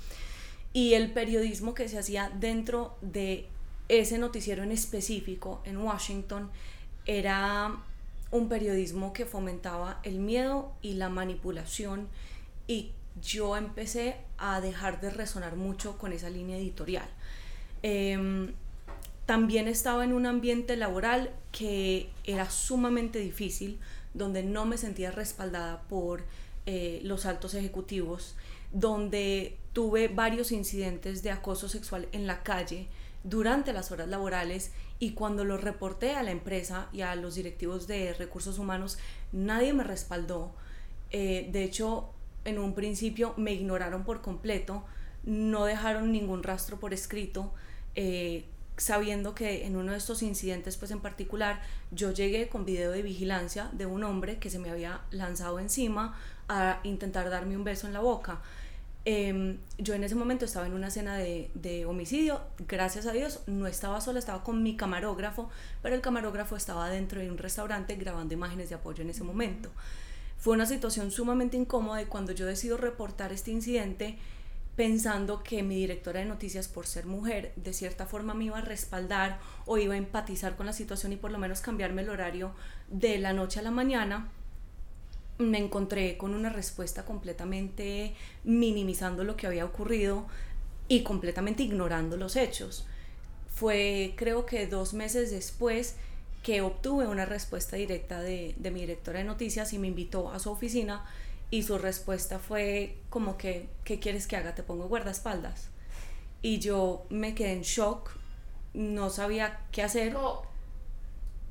y 0.72 0.94
el 0.94 1.12
periodismo 1.14 1.74
que 1.74 1.88
se 1.88 1.98
hacía 1.98 2.32
dentro 2.40 2.98
de 3.02 3.48
ese 3.88 4.20
noticiero 4.20 4.62
en 4.62 4.72
específico 4.72 5.62
en 5.66 5.78
Washington 5.78 6.52
era 7.06 7.78
un 8.30 8.50
periodismo 8.50 9.14
que 9.14 9.26
fomentaba 9.26 10.00
el 10.04 10.20
miedo 10.20 10.74
y 10.84 10.94
la 10.94 11.10
manipulación 11.10 12.08
y 12.68 12.92
yo 13.20 13.58
empecé 13.58 14.18
a 14.38 14.62
dejar 14.62 15.02
de 15.02 15.10
resonar 15.10 15.56
mucho 15.56 15.98
con 15.98 16.14
esa 16.14 16.30
línea 16.30 16.58
editorial. 16.58 17.10
Em, 17.82 18.54
también 19.30 19.68
estaba 19.68 20.04
en 20.04 20.14
un 20.14 20.26
ambiente 20.26 20.76
laboral 20.76 21.30
que 21.52 22.10
era 22.24 22.50
sumamente 22.50 23.20
difícil, 23.20 23.78
donde 24.16 24.42
no 24.42 24.66
me 24.66 24.76
sentía 24.76 25.12
respaldada 25.12 25.84
por 25.84 26.24
eh, 26.66 27.00
los 27.04 27.28
altos 27.28 27.54
ejecutivos 27.54 28.34
donde 28.72 29.56
tuve 29.72 30.08
varios 30.08 30.52
incidentes 30.52 31.22
de 31.22 31.30
acoso 31.30 31.70
sexual 31.70 32.08
en 32.12 32.26
la 32.26 32.42
calle 32.42 32.88
durante 33.24 33.72
las 33.72 33.92
horas 33.92 34.08
laborales 34.08 34.72
y 34.98 35.12
cuando 35.12 35.46
lo 35.46 35.58
reporté 35.58 36.16
a 36.16 36.24
la 36.24 36.32
empresa 36.32 36.90
y 36.92 37.02
a 37.02 37.14
los 37.14 37.36
directivos 37.36 37.86
de 37.86 38.16
recursos 38.16 38.58
humanos, 38.58 38.98
nadie 39.32 39.74
me 39.74 39.84
respaldó. 39.84 40.56
Eh, 41.12 41.50
de 41.52 41.64
hecho, 41.66 42.10
en 42.46 42.58
un 42.58 42.74
principio 42.74 43.36
me 43.38 43.54
ignoraron 43.54 44.06
por 44.06 44.24
completo, 44.24 44.86
no 45.24 45.66
dejaron 45.66 46.12
ningún 46.12 46.42
rastro 46.42 46.80
por 46.80 46.96
escrito, 46.96 47.54
eh, 47.94 48.46
sabiendo 48.80 49.36
que 49.36 49.66
en 49.66 49.76
uno 49.76 49.92
de 49.92 49.98
estos 49.98 50.24
incidentes, 50.24 50.78
pues 50.78 50.92
en 50.92 51.02
particular, 51.02 51.62
yo 51.92 52.12
llegué 52.12 52.48
con 52.48 52.66
video 52.66 52.92
de 52.92 53.02
vigilancia 53.02 53.70
de 53.74 53.86
un 53.86 54.04
hombre 54.04 54.38
que 54.40 54.50
se 54.50 54.58
me 54.58 54.70
había 54.70 55.02
lanzado 55.12 55.60
encima 55.60 56.18
a 56.48 56.80
intentar 56.84 57.30
darme 57.30 57.58
un 57.58 57.64
beso 57.64 57.88
en 57.88 57.94
la 57.94 58.00
boca. 58.00 58.42
Em, 59.06 59.58
yo 59.78 59.94
en 59.94 60.04
ese 60.04 60.16
momento 60.16 60.46
estaba 60.46 60.66
en 60.68 60.74
una 60.74 60.88
escena 60.88 61.18
de, 61.18 61.52
de, 61.56 61.86
homicidio, 61.86 62.42
gracias 62.68 63.06
a 63.06 63.12
Dios 63.12 63.42
no 63.48 63.66
estaba 63.66 64.02
sola, 64.02 64.20
estaba 64.20 64.44
con 64.44 64.62
mi 64.62 64.76
camarógrafo, 64.76 65.50
pero 65.82 65.96
el 65.96 66.02
camarógrafo 66.02 66.56
estaba 66.56 66.90
dentro 66.90 67.22
de 67.22 67.32
un 67.32 67.38
restaurante 67.38 67.96
grabando 67.96 68.34
imágenes 68.34 68.70
de 68.70 68.76
apoyo 68.76 69.04
en 69.04 69.10
ese 69.10 69.24
momento. 69.24 69.70
Fue 70.38 70.54
una 70.54 70.66
situación 70.66 71.12
sumamente 71.12 71.58
incómoda 71.58 72.02
y 72.02 72.06
cuando 72.06 72.32
yo 72.32 72.46
decido 72.46 72.78
reportar 72.78 73.34
este 73.34 73.52
incidente, 73.52 74.18
pensando 74.80 75.44
que 75.44 75.62
mi 75.62 75.76
directora 75.76 76.22
de 76.22 76.26
noticias, 76.26 76.70
por 76.70 76.88
ser 76.88 77.06
mujer, 77.06 77.52
de 77.58 77.74
cierta 77.74 78.06
forma 78.06 78.34
me 78.34 78.46
iba 78.46 78.60
a 78.60 78.62
respaldar 78.62 79.38
o 79.66 79.78
iba 79.78 79.94
a 79.94 79.98
empatizar 79.98 80.56
con 80.56 80.68
la 80.68 80.72
situación 80.72 81.12
y 81.12 81.18
por 81.18 81.32
lo 81.32 81.38
menos 81.38 81.60
cambiarme 81.60 82.04
el 82.04 82.10
horario 82.10 82.54
de 82.88 83.18
la 83.18 83.34
noche 83.34 83.60
a 83.60 83.64
la 83.64 83.72
mañana, 83.72 84.30
me 85.38 85.58
encontré 85.58 86.16
con 86.16 86.34
una 86.34 86.50
respuesta 86.50 87.04
completamente 87.04 88.16
minimizando 88.46 89.26
lo 89.26 89.36
que 89.36 89.48
había 89.48 89.66
ocurrido 89.66 90.28
y 90.88 91.04
completamente 91.04 91.64
ignorando 91.64 92.16
los 92.16 92.38
hechos. 92.38 92.88
Fue 93.54 94.14
creo 94.16 94.46
que 94.46 94.66
dos 94.66 94.94
meses 94.94 95.30
después 95.30 95.98
que 96.42 96.62
obtuve 96.62 97.06
una 97.06 97.26
respuesta 97.26 97.76
directa 97.76 98.22
de, 98.22 98.56
mi 98.72 98.80
directora 98.80 99.20
de 99.20 99.26
noticias 99.26 99.74
y 99.74 99.78
me 99.78 99.90
invitó 99.90 100.32
a 100.32 100.40
su 100.40 100.50
oficina 100.50 101.06
y 101.52 101.64
su 101.64 101.78
respuesta 101.78 102.40
fue 102.40 102.98
como 103.10 103.38
que, 103.38 103.68
¿qué 103.84 104.00
quieres 104.00 104.28
que 104.28 104.36
haga? 104.36 104.56
Te 104.56 104.64
pongo 104.64 104.88
guardaespaldas. 104.88 105.70
Y 106.42 106.60
yo 106.60 107.06
me 107.10 107.36
quedé 107.36 107.54
en 107.54 107.62
shock, 107.62 108.12
no 108.74 109.10
sabía 109.10 109.60
qué 109.72 109.84
hacer. 109.84 110.16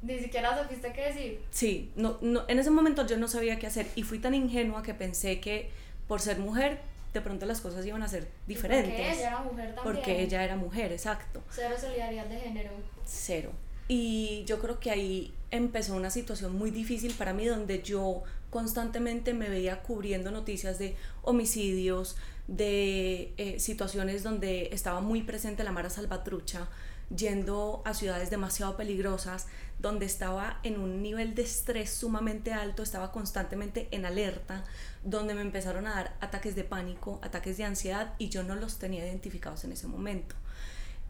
Ni 0.02 0.18
siquiera 0.18 0.62
supiste 0.62 0.92
qué 0.92 1.06
decir. 1.06 1.42
Sí, 1.50 1.92
no, 1.96 2.18
no, 2.20 2.44
en 2.48 2.58
ese 2.58 2.70
momento 2.70 3.06
yo 3.06 3.16
no 3.16 3.26
sabía 3.28 3.58
qué 3.58 3.66
hacer 3.66 3.88
y 3.96 4.04
fui 4.04 4.18
tan 4.20 4.34
ingenua 4.34 4.82
que 4.82 4.94
pensé 4.94 5.40
que 5.40 5.70
por 6.06 6.20
ser 6.20 6.38
mujer 6.38 6.80
de 7.12 7.20
pronto 7.20 7.46
las 7.46 7.60
cosas 7.60 7.84
iban 7.84 8.02
a 8.02 8.08
ser 8.08 8.28
diferentes. 8.46 8.92
Porque 8.92 9.12
ella 9.12 9.28
era 9.28 9.40
mujer 9.40 9.74
también. 9.74 9.94
Porque 9.96 10.22
ella 10.22 10.44
era 10.44 10.56
mujer, 10.56 10.92
exacto. 10.92 11.42
Cero 11.50 11.74
solidaridad 11.78 12.26
de 12.26 12.38
género. 12.38 12.70
Cero. 13.04 13.50
Y 13.88 14.44
yo 14.44 14.60
creo 14.60 14.78
que 14.78 14.90
ahí 14.90 15.34
empezó 15.50 15.96
una 15.96 16.10
situación 16.10 16.54
muy 16.56 16.70
difícil 16.70 17.14
para 17.14 17.32
mí 17.32 17.46
donde 17.46 17.82
yo 17.82 18.22
constantemente 18.50 19.34
me 19.34 19.48
veía 19.48 19.82
cubriendo 19.82 20.30
noticias 20.30 20.78
de 20.78 20.96
homicidios, 21.22 22.16
de 22.46 23.34
eh, 23.36 23.60
situaciones 23.60 24.22
donde 24.22 24.70
estaba 24.72 25.00
muy 25.00 25.22
presente 25.22 25.64
la 25.64 25.72
Mara 25.72 25.90
Salvatrucha, 25.90 26.68
yendo 27.14 27.82
a 27.84 27.94
ciudades 27.94 28.30
demasiado 28.30 28.76
peligrosas, 28.76 29.46
donde 29.78 30.06
estaba 30.06 30.60
en 30.62 30.78
un 30.80 31.02
nivel 31.02 31.34
de 31.34 31.42
estrés 31.42 31.90
sumamente 31.90 32.52
alto, 32.52 32.82
estaba 32.82 33.12
constantemente 33.12 33.88
en 33.92 34.04
alerta, 34.04 34.64
donde 35.04 35.34
me 35.34 35.40
empezaron 35.40 35.86
a 35.86 35.94
dar 35.94 36.16
ataques 36.20 36.54
de 36.54 36.64
pánico, 36.64 37.20
ataques 37.22 37.56
de 37.56 37.64
ansiedad 37.64 38.14
y 38.18 38.28
yo 38.28 38.42
no 38.42 38.56
los 38.56 38.78
tenía 38.78 39.06
identificados 39.06 39.64
en 39.64 39.72
ese 39.72 39.86
momento. 39.86 40.34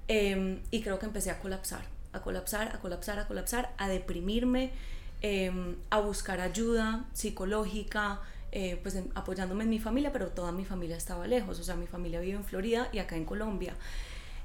Em, 0.07 0.63
y 0.71 0.83
creo 0.83 0.99
que 0.99 1.07
empecé 1.07 1.31
a 1.31 1.41
colapsar, 1.41 1.85
a 2.13 2.23
colapsar, 2.23 2.75
a 2.75 2.81
colapsar, 2.81 3.19
a 3.19 3.27
colapsar, 3.27 3.75
a 3.77 3.89
deprimirme, 3.89 4.73
em, 5.23 5.77
a 5.91 6.01
buscar 6.01 6.41
ayuda 6.41 7.05
psicológica, 7.13 8.21
eh, 8.51 8.79
pues 8.83 8.97
apoyándome 9.15 9.65
en 9.65 9.71
mi 9.71 9.79
familia, 9.79 10.13
pero 10.13 10.29
toda 10.29 10.53
mi 10.53 10.65
familia 10.65 10.97
estaba 10.97 11.27
lejos, 11.27 11.59
o 11.61 11.63
sea, 11.63 11.77
mi 11.77 11.87
familia 11.87 12.21
vive 12.21 12.37
en 12.37 12.45
Florida 12.45 12.89
y 12.93 12.99
acá 12.99 13.17
en 13.17 13.25
Colombia. 13.25 13.75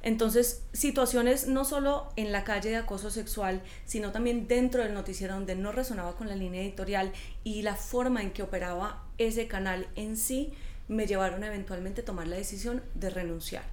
Entonces, 0.03 0.63
situaciones 0.73 1.47
no 1.47 1.63
solo 1.63 2.11
en 2.17 2.33
la 2.33 2.43
calle 2.43 2.69
de 2.69 2.75
acoso 2.75 3.09
sexual, 3.09 3.61
sino 3.85 4.11
también 4.11 4.49
dentro 4.49 4.83
del 4.83 4.93
noticiero 4.93 5.33
donde 5.33 5.55
no 5.55 5.71
resonaba 5.71 6.17
con 6.17 6.27
la 6.27 6.35
línea 6.35 6.61
editorial 6.61 7.13
y 7.45 7.61
la 7.61 7.75
forma 7.75 8.21
en 8.21 8.31
que 8.31 8.43
operaba 8.43 9.05
ese 9.17 9.47
canal 9.47 9.87
en 9.95 10.17
sí, 10.17 10.53
me 10.89 11.07
llevaron 11.07 11.45
eventualmente 11.45 12.01
a 12.01 12.05
tomar 12.05 12.27
la 12.27 12.35
decisión 12.35 12.83
de 12.95 13.09
renunciar. 13.09 13.63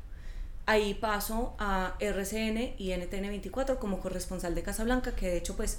Ahí 0.66 0.94
paso 0.94 1.56
a 1.58 1.96
RCN 1.98 2.74
y 2.78 2.90
NTN24 2.90 3.78
como 3.78 3.98
corresponsal 3.98 4.54
de 4.54 4.62
Casablanca, 4.62 5.16
que 5.16 5.26
de 5.26 5.38
hecho 5.38 5.56
pues 5.56 5.78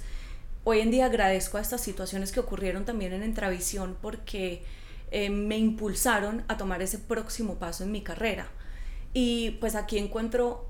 hoy 0.64 0.80
en 0.80 0.90
día 0.90 1.06
agradezco 1.06 1.58
a 1.58 1.60
estas 1.60 1.80
situaciones 1.80 2.32
que 2.32 2.40
ocurrieron 2.40 2.84
también 2.84 3.12
en 3.12 3.22
Entravisión 3.22 3.96
porque 4.00 4.62
eh, 5.10 5.30
me 5.30 5.58
impulsaron 5.58 6.44
a 6.48 6.56
tomar 6.56 6.82
ese 6.82 6.98
próximo 6.98 7.56
paso 7.56 7.84
en 7.84 7.92
mi 7.92 8.02
carrera 8.02 8.48
y 9.14 9.52
pues 9.60 9.74
aquí 9.74 9.98
encuentro 9.98 10.66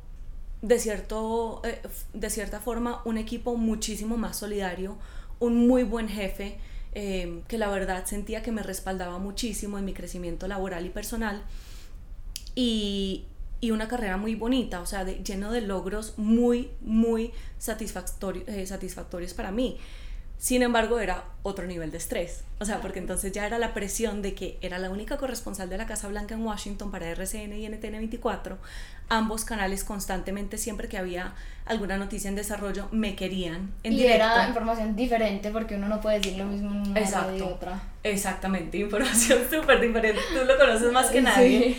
de, 0.63 0.79
cierto, 0.79 1.61
eh, 1.65 1.81
de 2.13 2.31
cierta 2.31 2.61
forma 2.61 3.03
un 3.05 3.19
equipo 3.19 3.57
muchísimo 3.57 4.17
más 4.17 4.37
solidario, 4.37 4.97
un 5.41 5.67
muy 5.67 5.83
buen 5.83 6.09
jefe, 6.09 6.59
eh, 6.95 7.43
que 7.49 7.59
la 7.59 7.69
verdad 7.69 8.05
sentía 8.07 8.43
que 8.43 8.53
me 8.53 8.63
respaldaba 8.63 9.19
muchísimo 9.19 9.79
en 9.79 9.85
mi 9.85 9.93
crecimiento 9.93 10.47
laboral 10.47 10.87
y 10.87 10.91
personal. 10.91 11.43
Y, 12.55 13.25
y 13.63 13.71
una 13.71 13.87
carrera 13.87 14.17
muy 14.17 14.35
bonita, 14.35 14.81
o 14.81 14.87
sea, 14.87 15.05
lleno 15.05 15.53
de 15.53 15.61
logros 15.61 16.15
muy, 16.17 16.73
muy 16.81 17.31
satisfactorios, 17.59 18.49
eh, 18.49 18.67
satisfactorios 18.67 19.35
para 19.35 19.53
mí. 19.53 19.79
Sin 20.37 20.63
embargo, 20.63 20.99
era 20.99 21.23
otro 21.45 21.69
nivel 21.69 21.93
de 21.93 21.99
estrés. 21.99 22.43
O 22.59 22.65
sea, 22.65 22.81
porque 22.81 22.99
entonces 22.99 23.31
ya 23.31 23.47
era 23.47 23.61
la 23.61 23.73
presión 23.73 24.21
de 24.21 24.35
que 24.35 24.59
era 24.63 24.81
la 24.81 24.91
única 24.91 25.17
corresponsal 25.17 25.69
de 25.71 25.79
la 25.79 25.87
Casa 25.87 26.09
Blanca 26.09 26.35
en 26.35 26.45
Washington 26.45 26.91
para 26.91 27.09
RCN 27.11 27.53
y 27.53 27.69
NTN 27.69 27.93
24. 27.93 28.59
Ambos 29.09 29.45
canales 29.45 29.85
constantemente, 29.85 30.59
siempre 30.59 30.89
que 30.89 30.99
había 30.99 31.35
alguna 31.65 31.97
noticia 31.99 32.29
en 32.29 32.35
desarrollo, 32.35 32.89
me 32.91 33.15
querían 33.15 33.73
en 33.85 33.93
y 33.93 34.03
era 34.03 34.49
información 34.49 34.97
diferente 34.97 35.53
porque 35.53 35.77
uno 35.77 35.87
no 35.87 36.01
puede 36.01 36.19
decir 36.19 36.37
lo 36.37 36.47
mismo 36.47 36.73
en 36.73 36.91
una 36.91 36.99
Exacto. 37.01 37.47
otra. 37.47 37.81
Exactamente, 38.03 38.79
información 38.79 39.39
súper 39.49 39.81
diferente. 39.81 40.21
Tú 40.33 40.45
lo 40.45 40.59
conoces 40.59 40.91
más 40.91 41.11
que 41.11 41.23
nadie. 41.23 41.77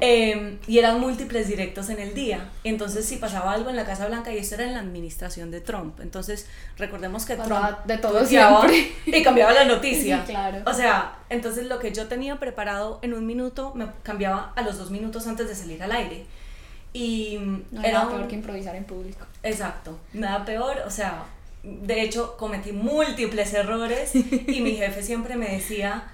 Em, 0.00 0.58
y 0.66 0.78
eran 0.78 0.98
múltiples 0.98 1.46
directos 1.46 1.90
en 1.90 2.00
el 2.00 2.14
día. 2.14 2.48
Entonces, 2.64 3.04
si 3.04 3.16
pasaba 3.16 3.52
algo 3.52 3.68
en 3.68 3.76
la 3.76 3.84
Casa 3.84 4.06
Blanca, 4.06 4.32
y 4.32 4.38
esto 4.38 4.54
era 4.54 4.64
en 4.64 4.72
la 4.72 4.80
administración 4.80 5.50
de 5.50 5.60
Trump. 5.60 6.00
Entonces, 6.00 6.46
recordemos 6.78 7.26
que 7.26 7.36
Trump 7.36 7.78
de 7.84 7.98
todo 7.98 8.20
y 9.06 9.22
cambiaba 9.22 9.52
la 9.52 9.64
noticia. 9.66 10.24
claro. 10.24 10.62
O 10.64 10.72
sea, 10.72 11.18
entonces 11.28 11.66
lo 11.66 11.78
que 11.78 11.92
yo 11.92 12.08
tenía 12.08 12.40
preparado 12.40 12.98
en 13.02 13.14
un 13.14 13.26
minuto 13.26 13.72
me 13.74 13.86
cambiaba 14.02 14.52
a 14.56 14.62
los 14.62 14.78
dos 14.78 14.90
minutos 14.90 15.26
antes 15.26 15.48
de 15.48 15.54
salir 15.54 15.82
al 15.82 15.92
aire. 15.92 16.24
Y 16.92 17.38
no 17.70 17.84
era 17.84 18.08
peor 18.08 18.26
que 18.26 18.34
improvisar 18.34 18.74
en 18.74 18.84
público. 18.84 19.24
Exacto, 19.42 19.98
nada 20.12 20.44
peor, 20.44 20.78
o 20.86 20.90
sea, 20.90 21.24
de 21.62 22.02
hecho 22.02 22.36
cometí 22.36 22.72
múltiples 22.72 23.54
errores 23.54 24.14
y 24.14 24.60
mi 24.60 24.76
jefe 24.76 25.02
siempre 25.02 25.36
me 25.36 25.50
decía, 25.50 26.10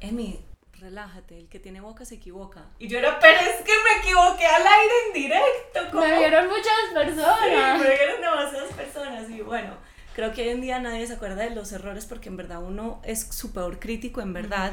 Emi, 0.00 0.40
relájate, 0.80 1.38
el 1.38 1.48
que 1.48 1.58
tiene 1.58 1.80
boca 1.80 2.04
se 2.04 2.16
equivoca. 2.16 2.64
Y 2.78 2.88
yo 2.88 2.98
era, 2.98 3.18
pero 3.18 3.38
es 3.40 3.62
que 3.62 3.72
me 3.72 4.00
equivoqué 4.00 4.46
al 4.46 4.62
aire 4.66 4.94
en 5.06 5.12
directo. 5.12 6.00
Me 6.00 6.18
vieron 6.18 6.48
muchas 6.48 6.92
personas. 6.94 7.80
me 7.80 7.88
vieron 7.88 8.20
demasiadas 8.20 8.72
personas 8.72 9.30
y 9.30 9.40
bueno, 9.40 9.74
creo 10.14 10.32
que 10.32 10.42
hoy 10.42 10.48
en 10.50 10.60
día 10.60 10.78
nadie 10.78 11.06
se 11.06 11.14
acuerda 11.14 11.42
de 11.42 11.50
los 11.50 11.72
errores 11.72 12.06
porque 12.06 12.28
en 12.28 12.36
verdad 12.36 12.62
uno 12.62 13.00
es 13.04 13.28
súper 13.30 13.78
crítico, 13.78 14.20
en 14.20 14.32
verdad. 14.32 14.72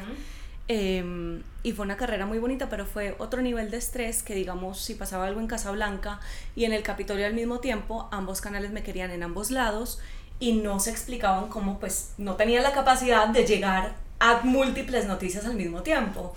Em, 0.67 1.43
y 1.61 1.73
fue 1.73 1.85
una 1.85 1.95
carrera 1.95 2.25
muy 2.25 2.39
bonita, 2.39 2.69
pero 2.69 2.85
fue 2.85 3.15
otro 3.19 3.41
nivel 3.41 3.69
de 3.69 3.77
estrés 3.77 4.23
que, 4.23 4.33
digamos, 4.33 4.81
si 4.81 4.95
pasaba 4.95 5.27
algo 5.27 5.39
en 5.39 5.47
Casablanca 5.47 6.19
y 6.55 6.65
en 6.65 6.73
el 6.73 6.81
Capitolio 6.81 7.27
al 7.27 7.35
mismo 7.35 7.59
tiempo, 7.59 8.09
ambos 8.11 8.41
canales 8.41 8.71
me 8.71 8.81
querían 8.81 9.11
en 9.11 9.21
ambos 9.21 9.51
lados 9.51 9.99
y 10.39 10.53
no 10.53 10.79
se 10.79 10.89
explicaban 10.89 11.49
cómo, 11.49 11.79
pues, 11.79 12.13
no 12.17 12.35
tenía 12.35 12.61
la 12.61 12.73
capacidad 12.73 13.27
de 13.27 13.45
llegar 13.45 14.04
a 14.19 14.41
múltiples 14.43 15.05
noticias 15.07 15.45
al 15.45 15.55
mismo 15.55 15.81
tiempo. 15.81 16.33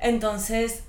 Entonces, 0.00 0.82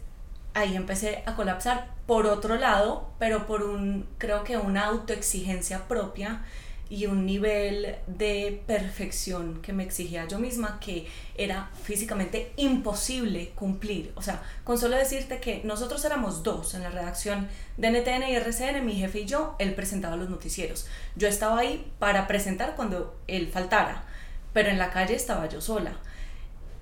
ahí 0.54 0.76
empecé 0.76 1.24
a 1.26 1.36
colapsar 1.36 1.94
por 2.06 2.28
otro 2.28 2.56
lado, 2.56 3.10
pero 3.20 3.48
por 3.48 3.64
un, 3.64 4.08
creo 4.18 4.44
que 4.44 4.58
una 4.58 4.86
autoexigencia 4.86 5.88
propia 5.88 6.42
y 6.90 7.08
un 7.08 7.26
nivel 7.26 7.96
de 8.06 8.62
perfección 8.68 9.62
que 9.62 9.74
me 9.74 9.84
exigía 9.84 10.28
yo 10.28 10.38
misma 10.38 10.80
que 10.80 11.08
era 11.36 11.70
físicamente 11.84 12.54
imposible 12.58 13.50
cumplir. 13.56 14.12
O 14.16 14.22
sea, 14.22 14.44
con 14.64 14.78
solo 14.78 14.96
decirte 14.96 15.40
que 15.40 15.62
nosotros 15.64 16.06
éramos 16.06 16.44
dos 16.44 16.76
en 16.76 16.84
la 16.84 16.90
redacción 16.90 17.48
de 17.78 17.90
NTN 17.90 18.30
y 18.30 18.36
RCN, 18.36 18.86
mi 18.86 18.96
jefe 18.96 19.22
y 19.22 19.26
yo, 19.26 19.56
él 19.58 19.74
presentaba 19.74 20.16
los 20.16 20.30
noticieros. 20.30 20.88
Yo 21.16 21.28
estaba 21.28 21.60
ahí 21.60 21.92
para 21.98 22.28
presentar 22.28 22.76
cuando 22.76 23.18
él 23.28 23.50
faltara, 23.52 24.04
pero 24.54 24.70
en 24.70 24.78
la 24.78 24.92
calle 24.92 25.16
estaba 25.16 25.50
yo 25.50 25.62
sola. 25.62 25.98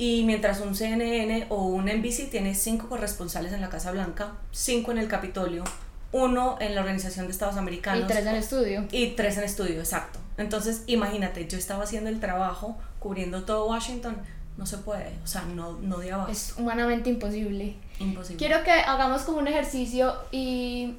Y 0.04 0.24
mientras 0.26 0.60
un 0.60 0.76
CNN 0.76 1.46
o 1.48 1.64
un 1.64 1.86
NBC 1.86 2.30
tiene 2.30 2.56
cinco 2.56 2.90
corresponsales 2.90 3.54
en 3.54 3.62
la 3.62 3.70
Casa 3.70 3.90
Blanca, 3.94 4.34
cinco 4.52 4.92
en 4.92 4.98
el 4.98 5.08
Capitolio, 5.08 5.64
uno 6.12 6.58
en 6.60 6.76
la 6.76 6.82
Organización 6.82 7.28
de 7.28 7.32
Estados 7.32 7.56
Americanos. 7.56 8.04
Y 8.04 8.08
tres 8.08 8.26
en 8.26 8.36
estudio. 8.36 8.86
Y 8.92 9.08
tres 9.12 9.38
en 9.38 9.46
estudio, 9.46 9.80
exacto. 9.80 10.20
Entonces, 10.38 10.84
imagínate, 10.88 11.48
yo 11.48 11.58
estaba 11.58 11.86
haciendo 11.86 12.10
el 12.10 12.20
trabajo, 12.20 12.78
cubriendo 13.00 13.46
todo 13.46 13.70
Washington, 13.70 14.18
no 14.58 14.66
se 14.66 14.78
puede, 14.80 15.14
o 15.24 15.28
sea, 15.28 15.44
no, 15.44 15.80
no 15.80 16.00
de 16.00 16.12
abajo. 16.12 16.30
Es 16.30 16.54
humanamente 16.58 17.10
imposible. 17.10 17.78
Imposible. 18.00 18.40
Quiero 18.46 18.62
que 18.66 18.72
hagamos 18.72 19.22
como 19.22 19.38
un 19.38 19.48
ejercicio 19.48 20.16
y 20.34 20.96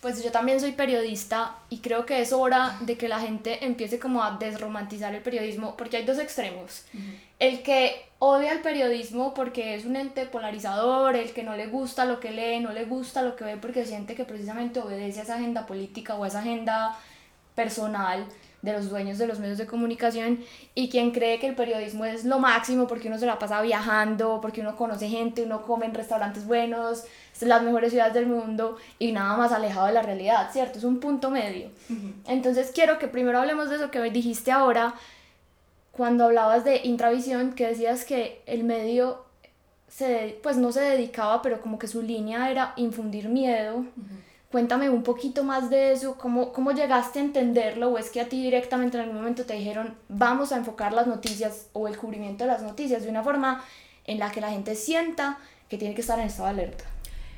pues 0.00 0.22
yo 0.22 0.32
también 0.32 0.60
soy 0.60 0.72
periodista 0.72 1.56
y 1.68 1.78
creo 1.78 2.06
que 2.06 2.20
es 2.20 2.32
hora 2.32 2.78
de 2.80 2.96
que 2.96 3.06
la 3.06 3.20
gente 3.20 3.64
empiece 3.64 3.98
como 3.98 4.22
a 4.22 4.38
desromantizar 4.38 5.14
el 5.14 5.22
periodismo 5.22 5.76
porque 5.76 5.98
hay 5.98 6.04
dos 6.06 6.18
extremos. 6.18 6.84
El 7.38 7.62
que 7.62 8.08
odia 8.18 8.52
el 8.52 8.60
periodismo 8.60 9.34
porque 9.34 9.74
es 9.74 9.84
un 9.84 9.96
ente 9.96 10.24
polarizador, 10.24 11.16
el 11.16 11.32
que 11.32 11.42
no 11.42 11.54
le 11.54 11.66
gusta 11.66 12.06
lo 12.06 12.18
que 12.18 12.30
lee, 12.30 12.60
no 12.60 12.72
le 12.72 12.84
gusta 12.84 13.22
lo 13.22 13.36
que 13.36 13.44
ve 13.44 13.56
porque 13.58 13.84
siente 13.84 14.14
que 14.14 14.24
precisamente 14.24 14.80
obedece 14.80 15.20
a 15.20 15.22
esa 15.24 15.34
agenda 15.34 15.66
política 15.66 16.14
o 16.14 16.24
a 16.24 16.28
esa 16.28 16.40
agenda 16.40 16.98
personal 17.54 18.26
de 18.62 18.72
los 18.72 18.90
dueños 18.90 19.18
de 19.18 19.26
los 19.26 19.38
medios 19.38 19.58
de 19.58 19.66
comunicación 19.66 20.40
y 20.74 20.88
quien 20.90 21.12
cree 21.12 21.38
que 21.38 21.46
el 21.46 21.54
periodismo 21.54 22.04
es 22.04 22.24
lo 22.24 22.38
máximo 22.38 22.86
porque 22.86 23.08
uno 23.08 23.18
se 23.18 23.26
la 23.26 23.38
pasa 23.38 23.62
viajando, 23.62 24.40
porque 24.40 24.60
uno 24.60 24.76
conoce 24.76 25.08
gente, 25.08 25.42
uno 25.42 25.62
come 25.62 25.86
en 25.86 25.94
restaurantes 25.94 26.46
buenos, 26.46 27.04
las 27.40 27.62
mejores 27.62 27.90
ciudades 27.90 28.14
del 28.14 28.26
mundo 28.26 28.76
y 28.98 29.12
nada 29.12 29.36
más 29.36 29.52
alejado 29.52 29.86
de 29.86 29.92
la 29.92 30.02
realidad, 30.02 30.50
¿cierto? 30.52 30.78
Es 30.78 30.84
un 30.84 31.00
punto 31.00 31.30
medio. 31.30 31.70
Entonces 32.26 32.70
quiero 32.74 32.98
que 32.98 33.08
primero 33.08 33.38
hablemos 33.38 33.70
de 33.70 33.76
eso 33.76 33.90
que 33.90 34.00
dijiste 34.10 34.52
ahora, 34.52 34.94
cuando 35.92 36.24
hablabas 36.24 36.64
de 36.64 36.80
intravisión, 36.84 37.52
que 37.52 37.66
decías 37.66 38.04
que 38.04 38.42
el 38.46 38.64
medio 38.64 39.24
se, 39.88 40.38
pues 40.42 40.56
no 40.56 40.72
se 40.72 40.80
dedicaba, 40.80 41.42
pero 41.42 41.60
como 41.60 41.78
que 41.78 41.88
su 41.88 42.02
línea 42.02 42.50
era 42.50 42.72
infundir 42.76 43.28
miedo. 43.28 43.84
Cuéntame 44.50 44.90
un 44.90 45.04
poquito 45.04 45.44
más 45.44 45.70
de 45.70 45.92
eso, 45.92 46.16
¿Cómo, 46.16 46.52
cómo 46.52 46.72
llegaste 46.72 47.20
a 47.20 47.22
entenderlo 47.22 47.90
o 47.90 47.98
es 47.98 48.10
que 48.10 48.20
a 48.20 48.28
ti 48.28 48.42
directamente 48.42 48.96
en 48.96 49.04
algún 49.04 49.18
momento 49.18 49.46
te 49.46 49.54
dijeron 49.54 49.94
vamos 50.08 50.50
a 50.50 50.56
enfocar 50.56 50.92
las 50.92 51.06
noticias 51.06 51.68
o 51.72 51.86
el 51.86 51.96
cubrimiento 51.96 52.44
de 52.44 52.50
las 52.50 52.62
noticias 52.62 53.04
de 53.04 53.10
una 53.10 53.22
forma 53.22 53.64
en 54.06 54.18
la 54.18 54.32
que 54.32 54.40
la 54.40 54.50
gente 54.50 54.74
sienta 54.74 55.38
que 55.68 55.78
tiene 55.78 55.94
que 55.94 56.00
estar 56.00 56.18
en 56.18 56.26
estado 56.26 56.46
de 56.46 56.62
alerta. 56.62 56.84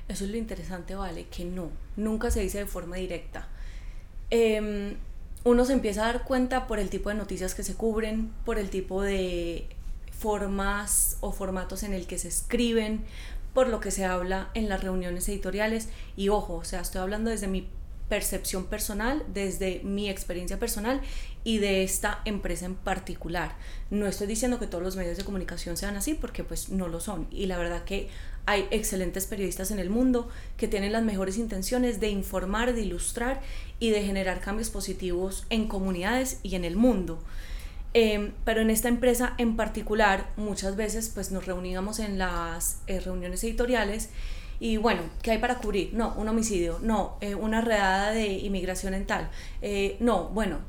Eso 0.09 0.25
es 0.25 0.31
lo 0.31 0.37
interesante, 0.39 0.95
¿vale? 0.95 1.27
Que 1.27 1.45
no, 1.45 1.71
nunca 1.97 2.31
se 2.31 2.41
dice 2.41 2.59
de 2.59 2.67
forma 2.67 2.97
directa. 2.97 3.47
Em, 4.31 4.97
uno 5.45 5.65
se 5.65 5.75
empieza 5.75 6.03
a 6.03 6.13
dar 6.13 6.25
cuenta 6.25 6.67
por 6.67 6.79
el 6.79 6.89
tipo 6.89 7.11
de 7.11 7.15
noticias 7.17 7.55
que 7.55 7.63
se 7.63 7.75
cubren, 7.75 8.33
por 8.45 8.59
el 8.59 8.71
tipo 8.71 9.03
de 9.03 9.69
formas 10.19 11.19
o 11.21 11.33
formatos 11.33 11.83
en 11.83 11.93
el 11.93 12.07
que 12.07 12.19
se 12.19 12.29
escriben, 12.29 13.05
por 13.55 13.69
lo 13.69 13.81
que 13.81 13.91
se 13.91 14.05
habla 14.05 14.51
en 14.55 14.69
las 14.69 14.83
reuniones 14.83 15.29
editoriales. 15.29 15.89
Y 16.17 16.29
ojo, 16.29 16.55
o 16.55 16.65
sea, 16.65 16.81
estoy 16.81 17.01
hablando 17.01 17.31
desde 17.31 17.49
mi 17.49 17.69
percepción 18.09 18.67
personal, 18.67 19.25
desde 19.33 19.81
mi 19.85 20.11
experiencia 20.11 20.59
personal 20.59 21.01
y 21.45 21.59
de 21.59 21.83
esta 21.83 22.21
empresa 22.27 22.67
en 22.67 22.75
particular. 22.75 23.57
No 23.91 24.07
estoy 24.07 24.27
diciendo 24.27 24.59
que 24.59 24.67
todos 24.67 24.85
los 24.85 24.97
medios 24.97 25.17
de 25.17 25.25
comunicación 25.25 25.79
sean 25.79 25.97
así 25.97 26.13
porque 26.13 26.45
pues 26.45 26.69
no 26.69 26.89
lo 26.89 27.01
son. 27.01 27.27
Y 27.31 27.47
la 27.47 27.57
verdad 27.57 27.85
que 27.85 28.11
hay 28.45 28.67
excelentes 28.71 29.27
periodistas 29.27 29.71
en 29.71 29.79
el 29.79 29.89
mundo 29.89 30.29
que 30.57 30.69
tienen 30.69 30.93
las 30.93 31.05
mejores 31.05 31.39
intenciones 31.39 32.01
de 32.01 32.11
informar, 32.11 32.75
de 32.75 32.83
ilustrar 32.83 33.41
y 33.79 33.91
de 33.91 34.03
generar 34.03 34.41
cambios 34.41 34.69
positivos 34.69 35.47
en 35.49 35.67
comunidades 35.67 36.39
y 36.43 36.57
en 36.57 36.65
el 36.65 36.77
mundo. 36.77 37.19
Em, 37.95 38.33
pero 38.45 38.63
en 38.63 38.71
esta 38.71 38.89
empresa 38.89 39.35
en 39.37 39.55
particular 39.55 40.31
muchas 40.37 40.77
veces 40.77 41.11
pues 41.13 41.31
nos 41.31 41.45
reuníamos 41.45 41.99
en 41.99 42.17
las 42.17 42.79
eh, 42.87 43.01
reuniones 43.01 43.45
editoriales 43.45 44.09
y 44.61 44.79
bueno, 44.79 45.03
¿qué 45.23 45.33
hay 45.33 45.39
para 45.39 45.59
cubrir? 45.59 45.93
No, 45.93 46.15
un 46.17 46.27
homicidio, 46.29 46.79
no, 46.83 47.19
eh, 47.21 47.35
una 47.35 47.61
redada 47.61 48.13
de 48.13 48.29
inmigración 48.29 48.95
en 48.95 49.07
tal, 49.07 49.29
eh, 49.61 49.97
no, 50.01 50.29
bueno, 50.29 50.61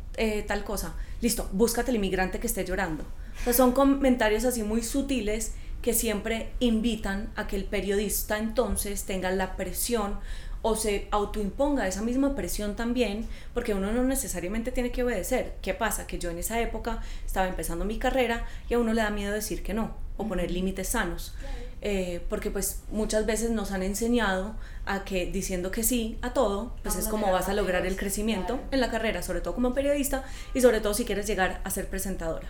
tal 0.48 0.64
cosa, 0.64 0.96
listo, 1.22 1.50
búscate 1.54 1.92
el 1.92 1.98
inmigrante 1.98 2.40
que 2.40 2.48
esté 2.48 2.66
llorando. 2.66 3.06
O 3.48 3.54
son 3.54 3.72
comentarios 3.72 4.46
así 4.46 4.64
muy 4.64 4.84
sutiles 4.84 5.54
que 5.82 5.94
siempre 5.94 6.52
invitan 6.60 7.32
a 7.36 7.48
que 7.48 7.56
el 7.56 7.66
periodista 7.66 8.38
entonces 8.38 9.04
tenga 9.04 9.32
la 9.32 9.56
presión 9.56 10.20
o 10.64 10.76
se 10.76 11.08
autoimponga 11.12 11.88
esa 11.88 12.02
misma 12.02 12.36
presión 12.36 12.76
también, 12.76 13.28
porque 13.54 13.74
uno 13.74 13.92
no 13.92 14.04
necesariamente 14.04 14.72
tiene 14.72 14.92
que 14.92 15.04
obedecer. 15.04 15.56
¿Qué 15.62 15.74
pasa? 15.74 16.08
Que 16.08 16.18
yo 16.18 16.32
en 16.32 16.40
esa 16.40 16.60
época 16.62 17.04
estaba 17.26 17.48
empezando 17.48 17.86
mi 17.86 18.00
carrera 18.00 18.48
y 18.70 18.74
a 18.74 18.80
uno 18.80 18.94
le 18.94 19.02
da 19.02 19.10
miedo 19.10 19.34
decir 19.34 19.62
que 19.62 19.74
no 19.74 19.94
o 20.18 20.26
poner 20.26 20.50
límites 20.50 20.88
sanos. 20.88 21.36
Eh, 21.82 22.22
porque 22.30 22.50
pues 22.50 22.80
muchas 22.92 23.26
veces 23.26 23.50
nos 23.50 23.72
han 23.74 23.84
enseñado 23.84 24.56
a 24.86 25.04
que 25.04 25.26
diciendo 25.26 25.70
que 25.70 25.84
sí 25.84 26.18
a 26.22 26.32
todo, 26.32 26.74
pues 26.82 26.96
es 26.96 27.10
como 27.10 27.30
vas 27.30 27.50
a 27.50 27.54
lograr 27.54 27.86
el 27.86 27.98
crecimiento 27.98 28.58
en 28.72 28.80
la 28.80 28.90
carrera, 28.90 29.22
sobre 29.22 29.42
todo 29.42 29.54
como 29.54 29.74
periodista 29.74 30.24
y 30.54 30.62
sobre 30.62 30.80
todo 30.80 30.94
si 30.94 31.04
quieres 31.04 31.28
llegar 31.28 31.60
a 31.66 31.70
ser 31.70 31.90
presentadora. 31.90 32.48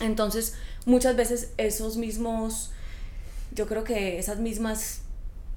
Entonces, 0.00 0.56
muchas 0.84 1.16
veces 1.16 1.52
esos 1.56 1.96
mismos, 1.96 2.70
yo 3.52 3.66
creo 3.66 3.82
que 3.82 4.18
esas 4.18 4.40
mismas 4.40 5.03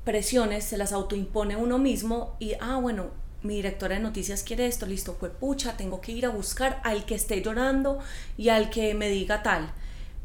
presiones 0.07 0.63
se 0.63 0.77
las 0.77 0.93
autoimpone 0.93 1.57
uno 1.57 1.79
mismo 1.79 2.37
y, 2.39 2.53
ah, 2.61 2.77
bueno, 2.81 3.07
mi 3.43 3.55
directora 3.55 3.95
de 3.95 4.01
noticias 4.01 4.41
quiere 4.41 4.65
esto, 4.65 4.85
listo, 4.85 5.17
fue 5.19 5.29
pucha, 5.29 5.75
tengo 5.75 5.99
que 5.99 6.13
ir 6.13 6.25
a 6.25 6.29
buscar 6.29 6.79
al 6.85 7.05
que 7.05 7.15
esté 7.15 7.41
llorando 7.41 7.99
y 8.37 8.47
al 8.47 8.69
que 8.69 8.93
me 8.93 9.09
diga 9.09 9.43
tal. 9.43 9.69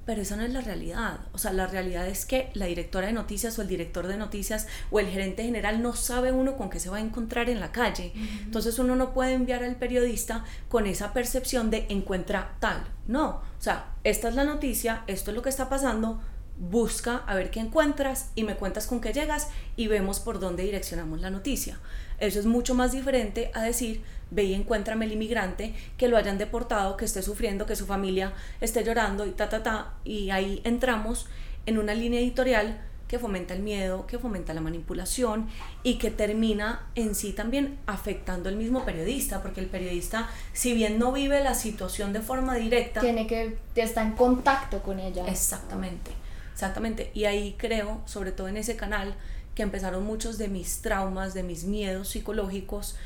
Pero 0.06 0.22
esa 0.22 0.36
no 0.36 0.44
es 0.44 0.52
la 0.52 0.60
realidad. 0.60 1.18
O 1.32 1.38
sea, 1.38 1.52
la 1.52 1.66
realidad 1.66 2.06
es 2.06 2.26
que 2.26 2.50
la 2.54 2.66
directora 2.66 3.08
de 3.08 3.12
noticias 3.12 3.58
o 3.58 3.62
el 3.62 3.66
director 3.66 4.06
de 4.06 4.16
noticias 4.16 4.68
o 4.92 5.00
el 5.00 5.08
gerente 5.08 5.42
general 5.42 5.82
no 5.82 5.96
sabe 5.96 6.30
uno 6.30 6.56
con 6.56 6.70
qué 6.70 6.78
se 6.78 6.88
va 6.88 6.98
a 6.98 7.00
encontrar 7.00 7.50
en 7.50 7.58
la 7.58 7.72
calle. 7.72 8.12
Entonces 8.44 8.78
uno 8.78 8.94
no 8.94 9.12
puede 9.12 9.32
enviar 9.32 9.64
al 9.64 9.74
periodista 9.74 10.44
con 10.68 10.86
esa 10.86 11.12
percepción 11.12 11.70
de 11.70 11.86
encuentra 11.88 12.54
tal. 12.60 12.84
No. 13.08 13.28
O 13.30 13.62
sea, 13.62 13.94
esta 14.04 14.28
es 14.28 14.36
la 14.36 14.44
noticia, 14.44 15.02
esto 15.08 15.32
es 15.32 15.36
lo 15.36 15.42
que 15.42 15.48
está 15.48 15.68
pasando, 15.68 16.20
busca 16.62 17.24
a 17.26 17.34
ver 17.34 17.50
qué 17.50 17.58
encuentras 17.58 18.30
y 18.36 18.44
me 18.44 18.54
cuentas 18.54 18.86
con 18.86 19.00
qué 19.00 19.12
llegas 19.12 19.48
y 19.76 19.88
vemos 19.88 20.20
por 20.20 20.38
dónde 20.38 20.62
direccionamos 20.62 21.20
la 21.20 21.28
noticia. 21.28 21.78
Eso 22.20 22.38
es 22.38 22.46
mucho 22.46 22.74
más 22.74 22.92
diferente 22.92 23.50
a 23.52 23.62
decir, 23.62 24.02
ve 24.30 24.44
y 24.44 24.54
encuéntrame 24.54 25.06
el 25.06 25.12
inmigrante, 25.12 25.74
que 25.98 26.06
lo 26.06 26.16
hayan 26.16 26.38
deportado, 26.38 26.96
que 26.96 27.04
esté 27.04 27.20
sufriendo, 27.20 27.66
que 27.66 27.74
su 27.74 27.84
familia 27.84 28.32
esté 28.60 28.84
llorando 28.84 29.26
y 29.26 29.32
ta, 29.32 29.48
ta, 29.48 29.64
ta. 29.64 29.94
Y 30.04 30.30
ahí 30.30 30.60
entramos 30.62 31.26
en 31.66 31.78
una 31.78 31.94
línea 31.94 32.20
editorial 32.20 32.80
que 33.08 33.18
fomenta 33.18 33.54
el 33.54 33.62
miedo, 33.62 34.06
que 34.06 34.18
fomenta 34.18 34.54
la 34.54 34.60
manipulación 34.60 35.48
y 35.82 35.98
que 35.98 36.12
termina 36.12 36.86
en 36.94 37.16
sí 37.16 37.32
también 37.32 37.76
afectando 37.86 38.48
al 38.48 38.56
mismo 38.56 38.84
periodista, 38.84 39.42
porque 39.42 39.60
el 39.60 39.66
periodista, 39.66 40.30
si 40.52 40.74
bien 40.74 40.98
no 41.00 41.10
vive 41.10 41.42
la 41.42 41.54
situación 41.54 42.12
de 42.12 42.20
forma 42.20 42.54
directa, 42.54 43.00
tiene 43.00 43.26
que 43.26 43.58
estar 43.74 44.06
en 44.06 44.12
contacto 44.12 44.80
con 44.80 45.00
ella. 45.00 45.26
Exactamente. 45.26 46.21
Exactamente, 46.52 47.10
y 47.14 47.24
ahí 47.24 47.56
creo, 47.58 48.02
sobre 48.04 48.32
todo 48.32 48.48
en 48.48 48.56
ese 48.56 48.76
canal, 48.76 49.14
que 49.54 49.62
empezaron 49.62 50.04
muchos 50.04 50.38
de 50.38 50.48
mis 50.48 50.82
traumas, 50.82 51.34
de 51.34 51.42
mis 51.42 51.64
miedos 51.64 52.08
psicológicos 52.08 52.96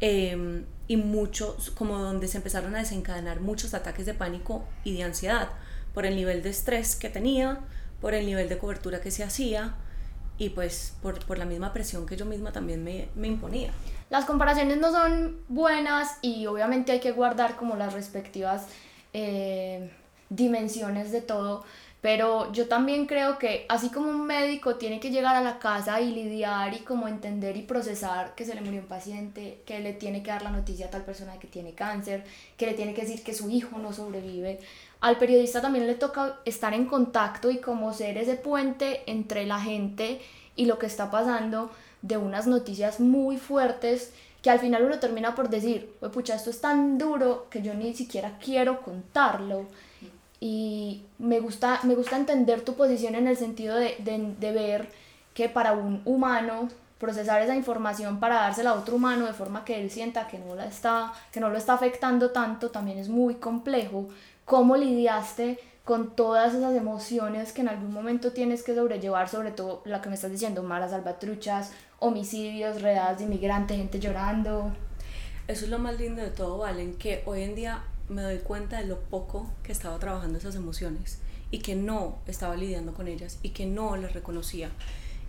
em, 0.00 0.64
y 0.88 0.96
muchos, 0.96 1.70
como 1.70 1.98
donde 1.98 2.28
se 2.28 2.38
empezaron 2.38 2.74
a 2.74 2.78
desencadenar 2.80 3.40
muchos 3.40 3.74
ataques 3.74 4.06
de 4.06 4.14
pánico 4.14 4.64
y 4.84 4.96
de 4.96 5.04
ansiedad 5.04 5.50
por 5.94 6.06
el 6.06 6.16
nivel 6.16 6.42
de 6.42 6.50
estrés 6.50 6.96
que 6.96 7.08
tenía, 7.08 7.60
por 8.00 8.14
el 8.14 8.26
nivel 8.26 8.48
de 8.48 8.58
cobertura 8.58 9.00
que 9.00 9.10
se 9.10 9.22
hacía 9.22 9.76
y 10.38 10.50
pues 10.50 10.96
por, 11.02 11.24
por 11.24 11.38
la 11.38 11.44
misma 11.44 11.72
presión 11.72 12.06
que 12.06 12.16
yo 12.16 12.24
misma 12.24 12.52
también 12.52 12.82
me, 12.82 13.08
me 13.14 13.28
imponía. 13.28 13.70
Las 14.10 14.24
comparaciones 14.24 14.78
no 14.78 14.90
son 14.90 15.36
buenas 15.48 16.18
y 16.20 16.46
obviamente 16.46 16.92
hay 16.92 17.00
que 17.00 17.12
guardar 17.12 17.56
como 17.56 17.76
las 17.76 17.92
respectivas 17.92 18.66
eh, 19.12 19.90
dimensiones 20.30 21.12
de 21.12 21.20
todo, 21.20 21.64
pero 22.02 22.52
yo 22.52 22.66
también 22.66 23.06
creo 23.06 23.38
que 23.38 23.64
así 23.68 23.88
como 23.88 24.10
un 24.10 24.26
médico 24.26 24.74
tiene 24.74 24.98
que 24.98 25.12
llegar 25.12 25.36
a 25.36 25.40
la 25.40 25.60
casa 25.60 26.00
y 26.00 26.12
lidiar 26.12 26.74
y 26.74 26.80
como 26.80 27.06
entender 27.06 27.56
y 27.56 27.62
procesar 27.62 28.34
que 28.34 28.44
se 28.44 28.56
le 28.56 28.60
murió 28.60 28.80
un 28.80 28.88
paciente, 28.88 29.62
que 29.64 29.78
le 29.78 29.92
tiene 29.92 30.20
que 30.20 30.32
dar 30.32 30.42
la 30.42 30.50
noticia 30.50 30.86
a 30.86 30.90
tal 30.90 31.04
persona 31.04 31.38
que 31.38 31.46
tiene 31.46 31.74
cáncer, 31.74 32.24
que 32.56 32.66
le 32.66 32.74
tiene 32.74 32.92
que 32.92 33.02
decir 33.02 33.22
que 33.22 33.32
su 33.32 33.48
hijo 33.50 33.78
no 33.78 33.92
sobrevive, 33.92 34.58
al 35.00 35.16
periodista 35.16 35.62
también 35.62 35.86
le 35.86 35.94
toca 35.94 36.40
estar 36.44 36.74
en 36.74 36.86
contacto 36.86 37.52
y 37.52 37.58
como 37.58 37.92
ser 37.92 38.18
ese 38.18 38.34
puente 38.34 39.04
entre 39.06 39.46
la 39.46 39.60
gente 39.60 40.20
y 40.56 40.66
lo 40.66 40.80
que 40.80 40.86
está 40.86 41.08
pasando 41.08 41.70
de 42.02 42.16
unas 42.16 42.48
noticias 42.48 42.98
muy 42.98 43.36
fuertes 43.36 44.12
que 44.42 44.50
al 44.50 44.58
final 44.58 44.82
uno 44.82 44.98
termina 44.98 45.36
por 45.36 45.48
decir, 45.48 45.94
pucha, 46.12 46.34
esto 46.34 46.50
es 46.50 46.60
tan 46.60 46.98
duro 46.98 47.46
que 47.48 47.62
yo 47.62 47.74
ni 47.74 47.94
siquiera 47.94 48.38
quiero 48.44 48.82
contarlo 48.82 49.68
y 50.44 51.04
me 51.20 51.38
gusta, 51.38 51.78
me 51.84 51.94
gusta 51.94 52.16
entender 52.16 52.62
tu 52.62 52.74
posición 52.74 53.14
en 53.14 53.28
el 53.28 53.36
sentido 53.36 53.76
de, 53.76 53.94
de, 54.00 54.52
ver 54.52 54.88
que 55.34 55.48
para 55.48 55.70
un 55.70 56.02
humano 56.04 56.68
procesar 56.98 57.40
esa 57.42 57.54
información 57.54 58.18
para 58.18 58.34
dársela 58.40 58.70
a 58.70 58.74
otro 58.74 58.96
humano 58.96 59.26
de 59.26 59.34
forma 59.34 59.64
que 59.64 59.80
él 59.80 59.88
sienta 59.88 60.26
que 60.26 60.40
no, 60.40 60.56
la 60.56 60.66
está, 60.66 61.12
que 61.30 61.38
no 61.38 61.48
lo 61.48 61.56
está 61.56 61.74
afectando 61.74 62.32
tanto 62.32 62.72
también 62.72 62.98
es 62.98 63.08
muy 63.08 63.36
complejo. 63.36 64.08
¿Cómo 64.44 64.76
lidiaste 64.76 65.60
con 65.84 66.16
todas 66.16 66.54
esas 66.54 66.74
emociones 66.74 67.52
que 67.52 67.60
en 67.60 67.68
algún 67.68 67.92
momento 67.92 68.32
tienes 68.32 68.64
que 68.64 68.74
sobrellevar, 68.74 69.28
sobre 69.28 69.52
todo 69.52 69.82
la 69.84 70.02
que 70.02 70.08
me 70.08 70.16
estás 70.16 70.32
diciendo, 70.32 70.64
malas 70.64 70.90
salvatruchas, 70.90 71.70
homicidios, 72.00 72.82
redadas 72.82 73.18
de 73.18 73.24
inmigrantes, 73.26 73.76
gente 73.76 74.00
llorando? 74.00 74.72
Eso 75.46 75.66
es 75.66 75.70
lo 75.70 75.78
más 75.78 76.00
lindo 76.00 76.20
de 76.20 76.30
todo, 76.30 76.58
Valen, 76.58 76.94
que 76.94 77.22
hoy 77.26 77.42
en 77.42 77.54
día 77.54 77.84
me 78.12 78.22
doy 78.22 78.38
cuenta 78.38 78.78
de 78.78 78.86
lo 78.86 79.00
poco 79.00 79.50
que 79.62 79.72
estaba 79.72 79.98
trabajando 79.98 80.38
esas 80.38 80.54
emociones 80.54 81.18
y 81.50 81.58
que 81.58 81.74
no 81.74 82.18
estaba 82.26 82.56
lidiando 82.56 82.94
con 82.94 83.08
ellas 83.08 83.38
y 83.42 83.50
que 83.50 83.66
no 83.66 83.96
las 83.96 84.12
reconocía 84.12 84.70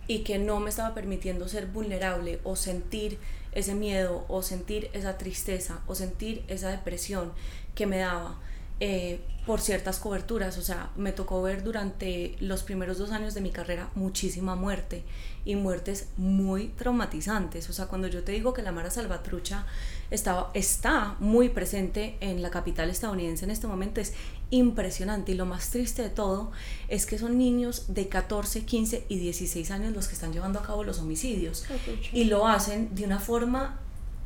y 0.06 0.20
que 0.20 0.38
no 0.38 0.60
me 0.60 0.70
estaba 0.70 0.94
permitiendo 0.94 1.48
ser 1.48 1.66
vulnerable 1.66 2.40
o 2.44 2.56
sentir 2.56 3.18
ese 3.52 3.74
miedo 3.74 4.24
o 4.28 4.42
sentir 4.42 4.90
esa 4.92 5.16
tristeza 5.16 5.80
o 5.86 5.94
sentir 5.94 6.44
esa 6.48 6.70
depresión 6.70 7.32
que 7.74 7.86
me 7.86 7.98
daba 7.98 8.38
eh, 8.80 9.20
por 9.46 9.60
ciertas 9.60 9.98
coberturas. 9.98 10.58
O 10.58 10.62
sea, 10.62 10.90
me 10.96 11.12
tocó 11.12 11.42
ver 11.42 11.62
durante 11.62 12.36
los 12.40 12.62
primeros 12.62 12.98
dos 12.98 13.10
años 13.10 13.34
de 13.34 13.40
mi 13.40 13.50
carrera 13.50 13.90
muchísima 13.94 14.54
muerte 14.54 15.04
y 15.44 15.56
muertes 15.56 16.08
muy 16.16 16.68
traumatizantes. 16.68 17.68
O 17.68 17.72
sea, 17.72 17.86
cuando 17.86 18.08
yo 18.08 18.24
te 18.24 18.32
digo 18.32 18.54
que 18.54 18.62
la 18.62 18.72
Mara 18.72 18.90
Salvatrucha 18.90 19.66
estaba, 20.10 20.50
está 20.54 21.16
muy 21.20 21.50
presente 21.50 22.16
en 22.20 22.40
la 22.42 22.50
capital 22.50 22.88
estadounidense 22.90 23.44
en 23.44 23.50
este 23.50 23.66
momento, 23.66 24.00
es 24.00 24.14
impresionante. 24.50 25.32
Y 25.32 25.34
lo 25.34 25.46
más 25.46 25.70
triste 25.70 26.02
de 26.02 26.10
todo 26.10 26.50
es 26.88 27.04
que 27.04 27.18
son 27.18 27.36
niños 27.36 27.86
de 27.88 28.08
14, 28.08 28.64
15 28.64 29.06
y 29.08 29.18
16 29.18 29.70
años 29.70 29.92
los 29.94 30.08
que 30.08 30.14
están 30.14 30.32
llevando 30.32 30.58
a 30.58 30.62
cabo 30.62 30.84
los 30.84 30.98
homicidios. 31.00 31.64
Y 32.12 32.24
lo 32.24 32.46
hacen 32.46 32.94
de 32.94 33.04
una 33.04 33.18
forma 33.18 33.80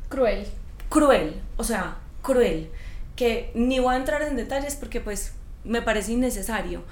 cruel. 0.07 0.47
Cruel, 0.89 1.41
o 1.57 1.63
sea, 1.63 1.97
cruel 2.21 2.71
que 3.19 3.51
ni 3.53 3.79
voy 3.79 3.95
a 3.95 3.97
entrar 3.97 4.21
en 4.21 4.37
detalles 4.37 4.77
porque 4.77 5.01
pues 5.01 5.33
me 5.65 5.81
parece 5.81 6.13
innecesario, 6.13 6.83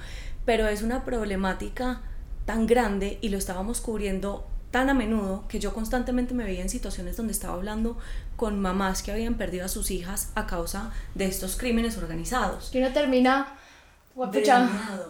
pero 0.43 0.67
es 0.67 0.81
una 0.81 1.05
problemática 1.05 2.01
tan 2.43 2.67
grande 2.67 3.17
y 3.21 3.29
lo 3.29 3.37
estábamos 3.37 3.79
cubriendo 3.79 4.45
tan 4.69 4.89
a 4.89 4.93
menudo 4.93 5.45
que 5.47 5.61
yo 5.61 5.73
constantemente 5.73 6.33
me 6.33 6.43
veía 6.43 6.61
en 6.61 6.67
situaciones 6.67 7.15
donde 7.15 7.31
estaba 7.31 7.53
hablando 7.53 7.97
con 8.35 8.59
mamás 8.59 9.03
que 9.03 9.13
habían 9.13 9.35
perdido 9.35 9.63
a 9.63 9.69
sus 9.69 9.89
hijas 9.89 10.33
a 10.35 10.47
causa 10.47 10.91
de 11.15 11.27
estos 11.27 11.55
crímenes 11.55 11.97
organizados. 11.97 12.71
Que 12.71 12.79
uno 12.79 12.91
termina 12.91 13.47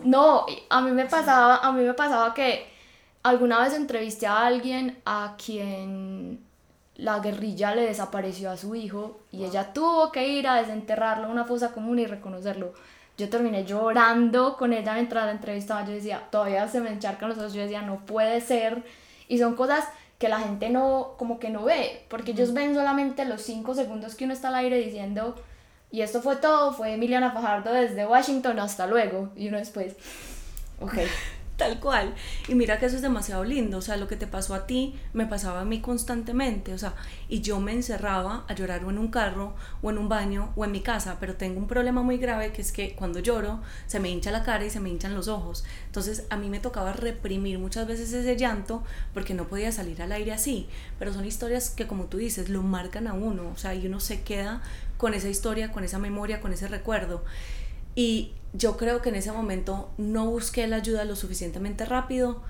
no, 0.04 0.46
a 0.70 0.82
mí 0.82 0.92
me 0.92 1.08
pasaba, 1.08 1.58
a 1.58 1.72
mí 1.72 1.82
me 1.82 1.96
pasaba 1.96 2.32
que 2.36 2.68
alguna 3.24 3.64
vez 3.64 3.74
entrevisté 3.74 4.28
a 4.28 4.46
alguien 4.46 5.02
a 5.04 5.36
quien 5.44 6.47
la 6.98 7.20
guerrilla 7.20 7.74
le 7.76 7.84
desapareció 7.84 8.52
a 8.52 8.58
su 8.58 8.76
hijo 8.76 9.20
y 9.32 9.46
ella 9.46 9.72
tuvo 9.72 10.12
que 10.12 10.28
ir 10.28 10.48
a 10.48 10.56
desenterrarlo 10.56 11.26
en 11.26 11.32
una 11.32 11.46
fosa 11.46 11.72
común 11.72 12.00
y 12.00 12.06
reconocerlo. 12.06 12.74
Yo 13.18 13.30
terminé 13.30 13.66
llorando 13.66 14.58
con 14.58 14.74
ella 14.74 14.94
mientras 14.94 15.26
la 15.26 15.32
entrevistaba. 15.32 15.86
Yo 15.86 15.94
decía, 15.94 16.28
todavía 16.30 16.68
se 16.68 16.82
me 16.82 16.92
encharcan 16.92 17.30
los 17.30 17.38
ojos. 17.38 17.54
Yo 17.54 17.62
decía, 17.62 17.82
no 17.82 18.06
puede 18.06 18.42
ser. 18.42 18.84
Y 19.28 19.40
son 19.40 19.56
cosas 19.56 19.86
que 20.18 20.30
la 20.30 20.40
gente 20.40 20.70
no, 20.70 21.16
como 21.18 21.40
que 21.40 21.50
no 21.50 21.64
ve, 21.64 22.06
porque 22.10 22.32
ellos 22.32 22.54
ven 22.54 22.74
solamente 22.74 23.26
los 23.26 23.42
cinco 23.42 23.76
segundos 23.76 24.16
que 24.16 24.26
uno 24.26 24.34
está 24.34 24.48
al 24.48 24.56
aire 24.56 24.78
diciendo, 24.78 25.36
y 25.92 26.02
esto 26.02 26.22
fue 26.22 26.38
todo, 26.38 26.74
fue 26.74 26.94
Emiliana 26.94 27.32
Fajardo 27.32 27.72
desde 27.72 28.06
Washington, 28.06 28.60
hasta 28.60 28.88
luego, 28.88 29.30
y 29.36 29.48
uno 29.48 29.60
después, 29.60 29.96
ok. 30.82 30.94
Tal 31.58 31.80
cual. 31.80 32.14
Y 32.48 32.54
mira 32.54 32.78
que 32.78 32.86
eso 32.86 32.96
es 32.96 33.02
demasiado 33.02 33.44
lindo. 33.44 33.80
O 33.80 33.82
sea, 33.82 33.98
lo 33.98 34.08
que 34.08 34.16
te 34.16 34.28
pasó 34.28 34.54
a 34.54 34.68
ti 34.68 34.94
me 35.14 35.26
pasaba 35.26 35.62
a 35.62 35.66
mí 35.66 35.82
constantemente. 35.82 36.72
O 36.74 36.78
sea, 36.78 36.94
y 37.30 37.42
yo 37.42 37.60
me 37.60 37.74
encerraba 37.74 38.46
a 38.48 38.54
llorar 38.54 38.86
o 38.86 38.92
en 38.92 39.00
un 39.00 39.08
carro, 39.08 39.56
o 39.82 39.90
en 39.90 39.98
un 39.98 40.08
baño, 40.08 40.54
o 40.56 40.66
en 40.66 40.72
mi 40.72 40.82
casa. 40.82 41.18
Pero 41.20 41.36
tengo 41.36 41.60
un 41.60 41.68
problema 41.68 42.04
muy 42.04 42.20
grave 42.20 42.52
que 42.52 42.62
es 42.62 42.72
que 42.72 42.94
cuando 42.96 43.20
lloro 43.20 43.60
se 43.88 44.00
me 44.00 44.10
hincha 44.10 44.30
la 44.30 44.44
cara 44.44 44.66
y 44.66 44.70
se 44.70 44.80
me 44.80 44.90
hinchan 44.90 45.16
los 45.16 45.28
ojos. 45.28 45.66
Entonces 45.88 46.28
a 46.30 46.38
mí 46.38 46.48
me 46.50 46.60
tocaba 46.60 46.94
reprimir 46.94 47.58
muchas 47.58 47.88
veces 47.88 48.14
ese 48.14 48.38
llanto 48.38 48.84
porque 49.16 49.34
no 49.34 49.48
podía 49.48 49.72
salir 49.72 50.00
al 50.04 50.12
aire 50.12 50.34
así. 50.34 50.70
Pero 51.00 51.12
son 51.12 51.26
historias 51.26 51.72
que, 51.72 51.88
como 51.88 52.06
tú 52.06 52.18
dices, 52.18 52.50
lo 52.50 52.62
marcan 52.62 53.08
a 53.08 53.14
uno. 53.14 53.50
O 53.52 53.58
sea, 53.58 53.74
y 53.74 53.88
uno 53.88 54.00
se 54.00 54.22
queda 54.22 54.62
con 54.98 55.14
esa 55.16 55.30
historia, 55.30 55.72
con 55.72 55.84
esa 55.84 55.98
memoria, 55.98 56.40
con 56.40 56.54
ese 56.54 56.68
recuerdo. 56.68 57.24
Y 57.98 58.34
yo 58.54 58.78
creo 58.78 59.02
que 59.02 59.10
en 59.10 59.16
ese 59.16 59.32
momento 59.32 59.90
no 59.98 60.28
busqué 60.28 60.68
la 60.68 60.76
ayuda 60.76 61.04
lo 61.04 61.16
suficientemente 61.16 61.84
rápido, 61.84 62.44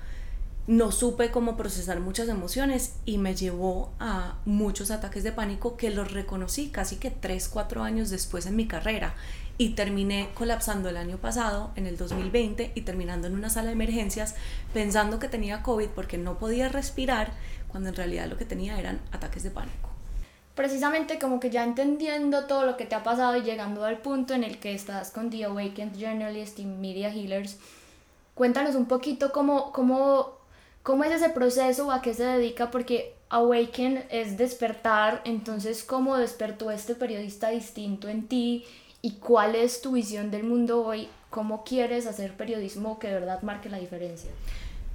no 0.66 0.92
supe 0.92 1.30
cómo 1.30 1.56
procesar 1.56 2.00
muchas 2.00 2.28
emociones 2.28 2.96
y 3.06 3.16
me 3.16 3.34
llevó 3.34 3.90
a 3.98 4.36
muchos 4.44 4.90
ataques 4.90 5.24
de 5.24 5.32
pánico 5.32 5.78
que 5.78 5.88
los 5.88 6.12
reconocí 6.12 6.68
casi 6.68 6.96
que 6.96 7.10
3, 7.10 7.48
4 7.48 7.82
años 7.82 8.10
después 8.10 8.44
en 8.44 8.56
mi 8.56 8.68
carrera. 8.68 9.14
Y 9.56 9.70
terminé 9.70 10.28
colapsando 10.34 10.90
el 10.90 10.98
año 10.98 11.16
pasado, 11.16 11.70
en 11.76 11.86
el 11.86 11.96
2020, 11.96 12.72
y 12.74 12.82
terminando 12.82 13.26
en 13.26 13.34
una 13.34 13.48
sala 13.48 13.68
de 13.68 13.72
emergencias 13.72 14.34
pensando 14.74 15.18
que 15.18 15.28
tenía 15.28 15.62
COVID 15.62 15.88
porque 15.94 16.18
no 16.18 16.38
podía 16.38 16.68
respirar, 16.68 17.32
cuando 17.68 17.88
en 17.88 17.94
realidad 17.94 18.28
lo 18.28 18.36
que 18.36 18.44
tenía 18.44 18.78
eran 18.78 19.00
ataques 19.12 19.44
de 19.44 19.50
pánico 19.50 19.87
precisamente 20.58 21.20
como 21.20 21.38
que 21.38 21.50
ya 21.50 21.62
entendiendo 21.62 22.46
todo 22.46 22.66
lo 22.66 22.76
que 22.76 22.84
te 22.84 22.96
ha 22.96 23.04
pasado 23.04 23.36
y 23.36 23.42
llegando 23.42 23.84
al 23.84 23.98
punto 23.98 24.34
en 24.34 24.42
el 24.42 24.58
que 24.58 24.74
estás 24.74 25.12
con 25.12 25.30
The 25.30 25.44
Awakened 25.44 25.96
Journalist 25.96 26.58
y 26.58 26.64
Media 26.64 27.10
Healers, 27.14 27.58
cuéntanos 28.34 28.74
un 28.74 28.86
poquito 28.86 29.30
cómo, 29.30 29.70
cómo, 29.70 30.32
cómo 30.82 31.04
es 31.04 31.12
ese 31.12 31.28
proceso 31.28 31.92
a 31.92 32.02
qué 32.02 32.12
se 32.12 32.24
dedica, 32.24 32.72
porque 32.72 33.14
Awaken 33.28 34.04
es 34.10 34.36
despertar, 34.36 35.22
entonces 35.24 35.84
cómo 35.84 36.16
despertó 36.16 36.72
este 36.72 36.96
periodista 36.96 37.50
distinto 37.50 38.08
en 38.08 38.26
ti 38.26 38.64
y 39.00 39.12
cuál 39.12 39.54
es 39.54 39.80
tu 39.80 39.92
visión 39.92 40.32
del 40.32 40.42
mundo 40.42 40.84
hoy, 40.84 41.08
cómo 41.30 41.62
quieres 41.62 42.04
hacer 42.08 42.32
periodismo 42.32 42.98
que 42.98 43.06
de 43.06 43.14
verdad 43.14 43.42
marque 43.42 43.68
la 43.68 43.78
diferencia. 43.78 44.32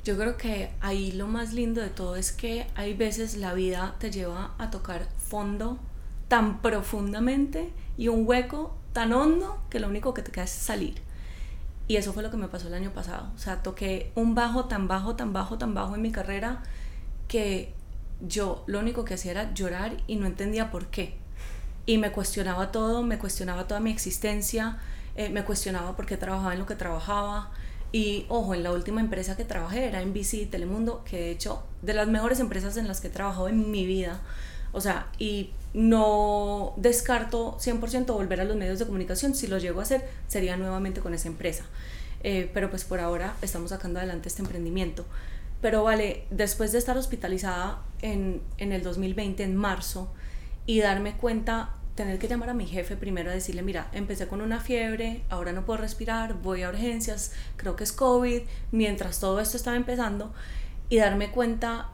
Yo 0.04 0.18
creo 0.18 0.36
que 0.36 0.70
ahí 0.82 1.14
lo 1.14 1.28
más 1.28 1.54
lindo 1.54 1.82
de 1.82 1.90
todo 1.90 2.18
es 2.18 2.34
que 2.34 2.68
hay 2.76 2.94
veces 2.94 3.38
la 3.38 3.54
vida 3.54 3.96
te 4.00 4.12
lleva 4.12 4.54
a 4.58 4.70
tocar 4.70 5.08
fondo 5.18 5.80
tan 6.28 6.62
profundamente 6.62 7.72
y 7.98 8.10
un 8.10 8.28
hueco 8.28 8.76
tan 8.92 9.14
hondo 9.14 9.62
que 9.70 9.80
lo 9.80 9.88
único 9.88 10.14
que 10.14 10.22
te 10.22 10.32
queda 10.32 10.44
es 10.44 10.52
salir. 10.52 11.02
Y 11.88 11.96
eso 11.96 12.12
fue 12.12 12.24
lo 12.24 12.32
que 12.32 12.38
me 12.38 12.48
pasó 12.50 12.68
el 12.68 12.74
año 12.74 12.92
pasado. 12.92 13.32
O 13.36 13.38
sea, 13.38 13.64
toqué 13.64 14.12
un 14.16 14.36
bajo 14.36 14.66
tan 14.66 14.88
bajo, 14.88 15.16
tan 15.16 15.32
bajo, 15.32 15.58
tan 15.58 15.74
bajo 15.74 15.96
en 15.96 16.02
mi 16.02 16.12
carrera 16.12 16.64
que 17.28 17.74
yo 18.22 18.64
lo 18.68 18.80
único 18.80 19.06
que 19.06 19.14
hacía 19.16 19.32
era 19.32 19.54
llorar 19.54 19.98
y 20.08 20.18
no 20.18 20.26
entendía 20.26 20.70
por 20.70 20.88
qué. 20.88 21.18
Y 21.86 21.98
me 21.98 22.12
cuestionaba 22.12 22.72
todo, 22.72 23.04
me 23.04 23.18
cuestionaba 23.18 23.68
toda 23.68 23.80
mi 23.80 23.92
existencia, 23.92 24.78
eh, 25.16 25.30
me 25.30 25.44
cuestionaba 25.44 25.96
por 25.96 26.06
qué 26.06 26.18
trabajaba 26.18 26.54
en 26.54 26.60
lo 26.60 26.66
que 26.66 26.76
trabajaba, 26.76 27.52
y 27.94 28.26
ojo, 28.28 28.56
en 28.56 28.64
la 28.64 28.72
última 28.72 29.02
empresa 29.02 29.38
que 29.38 29.46
trabajé 29.46 29.86
era 29.86 30.02
en 30.02 30.14
BC 30.14 30.50
Telemundo, 30.50 31.04
que 31.06 31.18
de 31.18 31.30
hecho, 31.30 31.62
de 31.84 31.94
las 31.94 32.08
mejores 32.08 32.40
empresas 32.40 32.76
en 32.78 32.88
las 32.88 33.00
que 33.00 33.08
he 33.08 33.12
trabajado 33.12 33.48
en 33.48 33.70
mi 33.70 33.86
vida. 33.86 34.20
O 34.72 34.82
sea, 34.82 35.06
y 35.20 35.52
no 35.76 36.74
descarto 36.78 37.56
100% 37.60 38.08
volver 38.08 38.42
a 38.42 38.46
los 38.46 38.58
medios 38.58 38.80
de 38.80 38.88
comunicación. 38.88 39.36
Si 39.36 39.46
lo 39.46 39.60
llego 39.60 39.80
a 39.80 39.84
hacer, 39.84 40.04
sería 40.28 40.58
nuevamente 40.58 41.02
con 41.02 41.14
esa 41.14 41.28
empresa. 41.28 41.66
Eh, 42.24 42.50
pero 42.52 42.72
pues 42.72 42.84
por 42.84 43.00
ahora 43.00 43.36
estamos 43.44 43.70
sacando 43.70 44.00
adelante 44.00 44.28
este 44.28 44.42
emprendimiento. 44.42 45.06
Pero 45.62 45.84
vale, 45.84 46.26
después 46.32 46.72
de 46.72 46.80
estar 46.80 46.98
hospitalizada 46.98 47.84
en, 48.02 48.42
en 48.58 48.72
el 48.72 48.82
2020, 48.82 49.44
en 49.44 49.56
marzo, 49.56 50.12
y 50.66 50.80
darme 50.80 51.16
cuenta 51.18 51.76
tener 51.96 52.18
que 52.18 52.28
llamar 52.28 52.50
a 52.50 52.54
mi 52.54 52.66
jefe 52.66 52.96
primero 52.96 53.30
a 53.30 53.34
decirle, 53.34 53.62
mira, 53.62 53.88
empecé 53.92 54.28
con 54.28 54.42
una 54.42 54.60
fiebre, 54.60 55.22
ahora 55.30 55.52
no 55.52 55.66
puedo 55.66 55.78
respirar, 55.78 56.34
voy 56.34 56.64
a 56.64 56.70
urgencias, 56.70 57.32
creo 57.56 57.76
que 57.76 57.84
es 57.84 57.92
COVID, 57.92 58.42
mientras 58.72 59.20
todo 59.20 59.40
esto 59.40 59.58
estaba 59.58 59.76
empezando, 59.76 60.34
y 60.90 60.98
darme 60.98 61.32
cuenta 61.32 61.90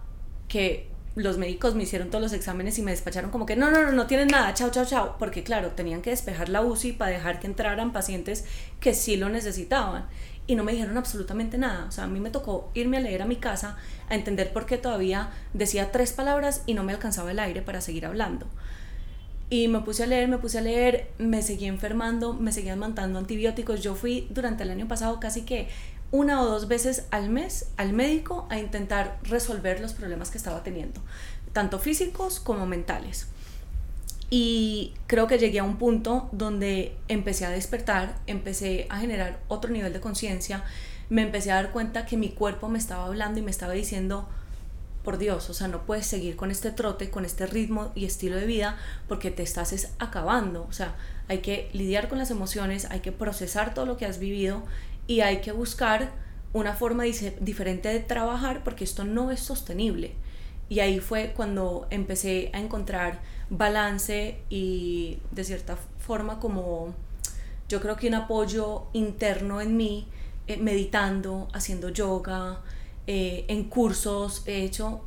que 0.47 0.89
los 1.15 1.38
médicos 1.38 1.75
me 1.75 1.83
hicieron 1.83 2.09
todos 2.09 2.21
los 2.21 2.33
exámenes 2.33 2.77
y 2.79 2.81
me 2.81 2.91
despacharon 2.91 3.29
como 3.29 3.45
que 3.45 3.55
no, 3.55 3.71
no, 3.71 3.83
no, 3.83 3.91
no 3.91 4.07
tienen 4.07 4.29
nada, 4.29 4.53
chao, 4.53 4.69
chao, 4.69 4.85
chao, 4.85 5.15
porque 5.19 5.43
claro, 5.43 5.71
tenían 5.71 6.01
que 6.01 6.12
despejar 6.12 6.49
la 6.49 6.62
UCI 6.62 6.93
para 6.93 7.12
dejar 7.12 7.39
que 7.39 7.47
entraran 7.47 7.91
pacientes 7.91 8.45
que 8.79 8.93
sí 8.93 9.17
lo 9.17 9.29
necesitaban. 9.29 10.05
Y 10.47 10.55
no 10.55 10.63
me 10.63 10.71
dijeron 10.71 10.97
absolutamente 10.97 11.59
nada. 11.59 11.85
O 11.85 11.91
sea, 11.91 12.05
a 12.05 12.07
mí 12.07 12.19
me 12.19 12.31
tocó 12.31 12.71
irme 12.73 12.97
a 12.97 13.01
leer 13.01 13.21
a 13.21 13.27
mi 13.27 13.35
casa, 13.35 13.77
a 14.09 14.15
entender 14.15 14.51
por 14.51 14.65
qué 14.65 14.79
todavía 14.79 15.29
decía 15.53 15.91
tres 15.91 16.12
palabras 16.12 16.63
y 16.65 16.73
no 16.73 16.83
me 16.83 16.91
alcanzaba 16.91 17.29
el 17.29 17.38
aire 17.38 17.62
para 17.62 17.81
seguir 17.81 18.07
hablando. 18.07 18.47
Y 19.49 19.67
me 19.67 19.79
puse 19.79 20.03
a 20.03 20.07
leer, 20.07 20.27
me 20.27 20.38
puse 20.38 20.59
a 20.59 20.62
leer, 20.62 21.09
me 21.17 21.41
seguí 21.41 21.65
enfermando, 21.65 22.33
me 22.33 22.51
seguían 22.51 22.77
mandando 22.77 23.17
antibióticos. 23.17 23.81
Yo 23.81 23.95
fui 23.95 24.27
durante 24.29 24.63
el 24.63 24.69
año 24.69 24.88
pasado 24.88 25.19
casi 25.19 25.41
que 25.41 25.67
una 26.12 26.41
o 26.41 26.45
dos 26.45 26.67
veces 26.67 27.05
al 27.12 27.29
mes 27.29 27.67
al 27.77 27.93
médico 27.93 28.47
a 28.49 28.59
intentar 28.59 29.19
resolver 29.23 29.79
los 29.79 29.93
problemas 29.93 30.31
que 30.31 30.38
estaba 30.38 30.63
teniendo, 30.63 31.01
tanto 31.53 31.79
físicos 31.79 32.39
como 32.39 32.65
mentales. 32.65 33.27
Y 34.31 34.93
creo 35.07 35.25
que 35.27 35.39
llegué 35.39 35.59
a 35.59 35.63
un 35.63 35.77
punto 35.77 36.29
donde 36.31 36.95
empecé 37.07 37.45
a 37.45 37.49
despertar, 37.49 38.15
empecé 38.27 38.85
a 38.89 38.99
generar 38.99 39.39
otro 39.47 39.71
nivel 39.71 39.91
de 39.91 39.99
conciencia, 39.99 40.63
me 41.09 41.23
empecé 41.23 41.51
a 41.51 41.55
dar 41.55 41.71
cuenta 41.71 42.05
que 42.05 42.17
mi 42.17 42.29
cuerpo 42.29 42.69
me 42.69 42.77
estaba 42.77 43.05
hablando 43.05 43.39
y 43.39 43.41
me 43.41 43.49
estaba 43.49 43.73
diciendo, 43.73 44.29
por 45.03 45.17
Dios, 45.17 45.49
o 45.49 45.53
sea, 45.53 45.67
no 45.67 45.85
puedes 45.85 46.05
seguir 46.05 46.35
con 46.35 46.51
este 46.51 46.71
trote, 46.71 47.09
con 47.09 47.25
este 47.25 47.45
ritmo 47.45 47.91
y 47.95 48.05
estilo 48.05 48.35
de 48.35 48.45
vida 48.45 48.77
porque 49.07 49.31
te 49.31 49.43
estás 49.43 49.73
es, 49.73 49.93
acabando. 49.99 50.65
O 50.69 50.73
sea, 50.73 50.95
hay 51.27 51.39
que 51.39 51.69
lidiar 51.73 52.09
con 52.09 52.17
las 52.17 52.31
emociones, 52.31 52.85
hay 52.85 52.99
que 52.99 53.12
procesar 53.12 53.73
todo 53.73 53.85
lo 53.85 53.97
que 53.97 54.05
has 54.05 54.19
vivido 54.19 54.63
y 55.07 55.21
hay 55.21 55.41
que 55.41 55.51
buscar 55.51 56.12
una 56.53 56.73
forma 56.73 57.03
diferente 57.03 57.89
de 57.89 57.99
trabajar 57.99 58.63
porque 58.63 58.83
esto 58.83 59.03
no 59.03 59.31
es 59.31 59.39
sostenible. 59.39 60.13
Y 60.67 60.81
ahí 60.81 60.99
fue 60.99 61.33
cuando 61.35 61.88
empecé 61.89 62.51
a 62.53 62.59
encontrar 62.59 63.21
balance 63.49 64.39
y 64.49 65.19
de 65.31 65.43
cierta 65.43 65.77
forma 65.97 66.39
como 66.39 66.93
yo 67.67 67.81
creo 67.81 67.95
que 67.95 68.07
un 68.07 68.15
apoyo 68.15 68.88
interno 68.93 69.62
en 69.62 69.77
mí, 69.77 70.07
eh, 70.47 70.57
meditando, 70.57 71.47
haciendo 71.53 71.89
yoga, 71.89 72.62
eh, 73.07 73.45
en 73.47 73.63
cursos, 73.65 74.43
he 74.45 74.63
hecho 74.63 75.01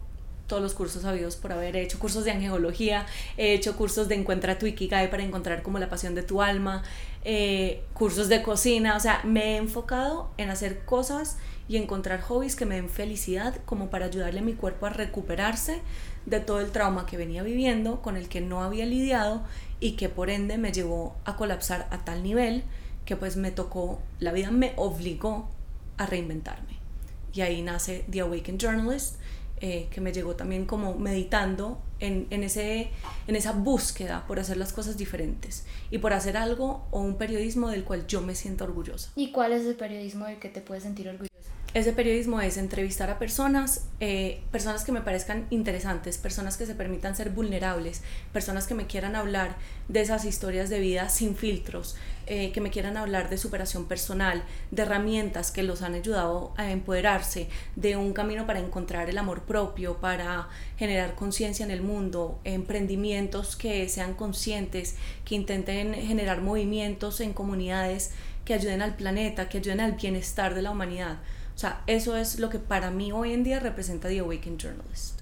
todos 0.52 0.62
los 0.62 0.74
cursos 0.74 1.07
habidos 1.07 1.37
por 1.37 1.52
haber 1.52 1.76
hecho 1.76 1.98
cursos 1.98 2.24
de 2.24 2.31
angeología, 2.31 3.07
he 3.38 3.55
hecho 3.55 3.74
cursos 3.74 4.09
de 4.09 4.16
encuentra 4.16 4.59
tu 4.59 4.66
ikigai 4.66 5.11
para 5.11 5.22
encontrar 5.22 5.62
como 5.62 5.78
la 5.78 5.88
pasión 5.88 6.14
de 6.14 6.22
tu 6.22 6.42
alma, 6.42 6.83
eh, 7.24 7.83
cursos 7.94 8.28
de 8.28 8.42
cocina, 8.42 8.96
o 8.96 9.00
sea, 9.00 9.22
me 9.24 9.55
he 9.55 9.57
enfocado 9.57 10.31
en 10.37 10.50
hacer 10.50 10.85
cosas 10.85 11.38
y 11.68 11.78
encontrar 11.78 12.20
hobbies 12.20 12.55
que 12.55 12.66
me 12.66 12.74
den 12.74 12.90
felicidad 12.90 13.57
como 13.64 13.88
para 13.88 14.07
ayudarle 14.07 14.40
a 14.40 14.42
mi 14.42 14.52
cuerpo 14.52 14.85
a 14.85 14.90
recuperarse 14.90 15.81
de 16.26 16.40
todo 16.40 16.61
el 16.61 16.70
trauma 16.70 17.07
que 17.07 17.16
venía 17.16 17.42
viviendo, 17.42 18.02
con 18.02 18.18
el 18.18 18.28
que 18.28 18.42
no 18.42 18.62
había 18.62 18.85
lidiado 18.85 19.42
y 19.81 19.92
que 19.92 20.11
por 20.11 20.28
ende 20.28 20.59
me 20.59 20.70
llevó 20.70 21.16
a 21.24 21.37
colapsar 21.37 21.88
a 21.90 22.05
tal 22.05 22.22
nivel 22.22 22.62
que 23.07 23.16
pues 23.16 23.37
me 23.37 23.52
tocó, 23.52 24.00
la 24.20 24.33
vida 24.33 24.50
me 24.50 24.74
obligó 24.76 25.48
a 25.96 26.05
reinventarme 26.05 26.71
y 27.33 27.40
ahí 27.40 27.62
nace 27.62 28.05
The 28.11 28.21
Awakened 28.21 28.61
Journalist, 28.61 29.16
eh, 29.61 29.88
que 29.90 30.01
me 30.01 30.12
llegó 30.12 30.35
también 30.37 30.66
como 30.66 30.99
meditando 30.99 31.81
en, 32.02 32.26
en, 32.30 32.42
ese, 32.42 32.90
en 33.26 33.36
esa 33.36 33.52
búsqueda 33.52 34.26
por 34.26 34.38
hacer 34.38 34.56
las 34.58 34.72
cosas 34.72 34.98
diferentes 34.98 35.64
y 35.90 35.98
por 35.98 36.12
hacer 36.12 36.36
algo 36.36 36.86
o 36.90 37.00
un 37.00 37.16
periodismo 37.16 37.68
del 37.68 37.84
cual 37.84 38.06
yo 38.06 38.20
me 38.20 38.34
siento 38.34 38.64
orgullosa. 38.64 39.10
¿Y 39.16 39.32
cuál 39.32 39.52
es 39.52 39.64
el 39.64 39.76
periodismo 39.76 40.26
del 40.26 40.38
que 40.38 40.48
te 40.48 40.60
puedes 40.60 40.82
sentir 40.82 41.08
orgullosa? 41.08 41.32
Ese 41.74 41.94
periodismo 41.94 42.38
es 42.42 42.58
entrevistar 42.58 43.08
a 43.08 43.18
personas, 43.18 43.86
eh, 43.98 44.42
personas 44.50 44.84
que 44.84 44.92
me 44.92 45.00
parezcan 45.00 45.46
interesantes, 45.48 46.18
personas 46.18 46.58
que 46.58 46.66
se 46.66 46.74
permitan 46.74 47.16
ser 47.16 47.30
vulnerables, 47.30 48.02
personas 48.30 48.66
que 48.66 48.74
me 48.74 48.86
quieran 48.86 49.16
hablar 49.16 49.56
de 49.88 50.02
esas 50.02 50.26
historias 50.26 50.68
de 50.68 50.80
vida 50.80 51.08
sin 51.08 51.34
filtros, 51.34 51.96
eh, 52.26 52.52
que 52.52 52.60
me 52.60 52.70
quieran 52.70 52.98
hablar 52.98 53.30
de 53.30 53.38
superación 53.38 53.86
personal, 53.86 54.44
de 54.70 54.82
herramientas 54.82 55.50
que 55.50 55.62
los 55.62 55.80
han 55.80 55.94
ayudado 55.94 56.52
a 56.58 56.70
empoderarse, 56.70 57.48
de 57.74 57.96
un 57.96 58.12
camino 58.12 58.46
para 58.46 58.60
encontrar 58.60 59.08
el 59.08 59.16
amor 59.16 59.44
propio, 59.44 59.96
para 59.96 60.50
generar 60.83 61.14
conciencia 61.14 61.64
en 61.64 61.71
el 61.71 61.81
mundo, 61.81 62.40
emprendimientos 62.42 63.55
que 63.55 63.88
sean 63.88 64.14
conscientes, 64.14 64.97
que 65.25 65.37
intenten 65.37 65.95
generar 65.95 66.42
movimientos 66.42 67.21
en 67.21 67.35
comunidades 67.35 68.11
que 68.45 68.55
ayuden 68.55 68.83
al 68.83 68.97
planeta, 68.97 69.49
que 69.49 69.59
ayuden 69.59 69.81
al 69.81 69.92
bienestar 69.92 70.57
de 70.57 70.62
la 70.62 70.73
humanidad. 70.73 71.18
O 71.55 71.59
sea, 71.59 71.85
eso 71.87 72.16
es 72.16 72.40
lo 72.40 72.51
que 72.51 72.59
para 72.59 72.90
mí 72.90 73.12
hoy 73.12 73.33
en 73.33 73.45
día 73.45 73.61
representa 73.61 74.09
The 74.09 74.18
Awakened 74.18 74.59
Journalist. 74.59 75.21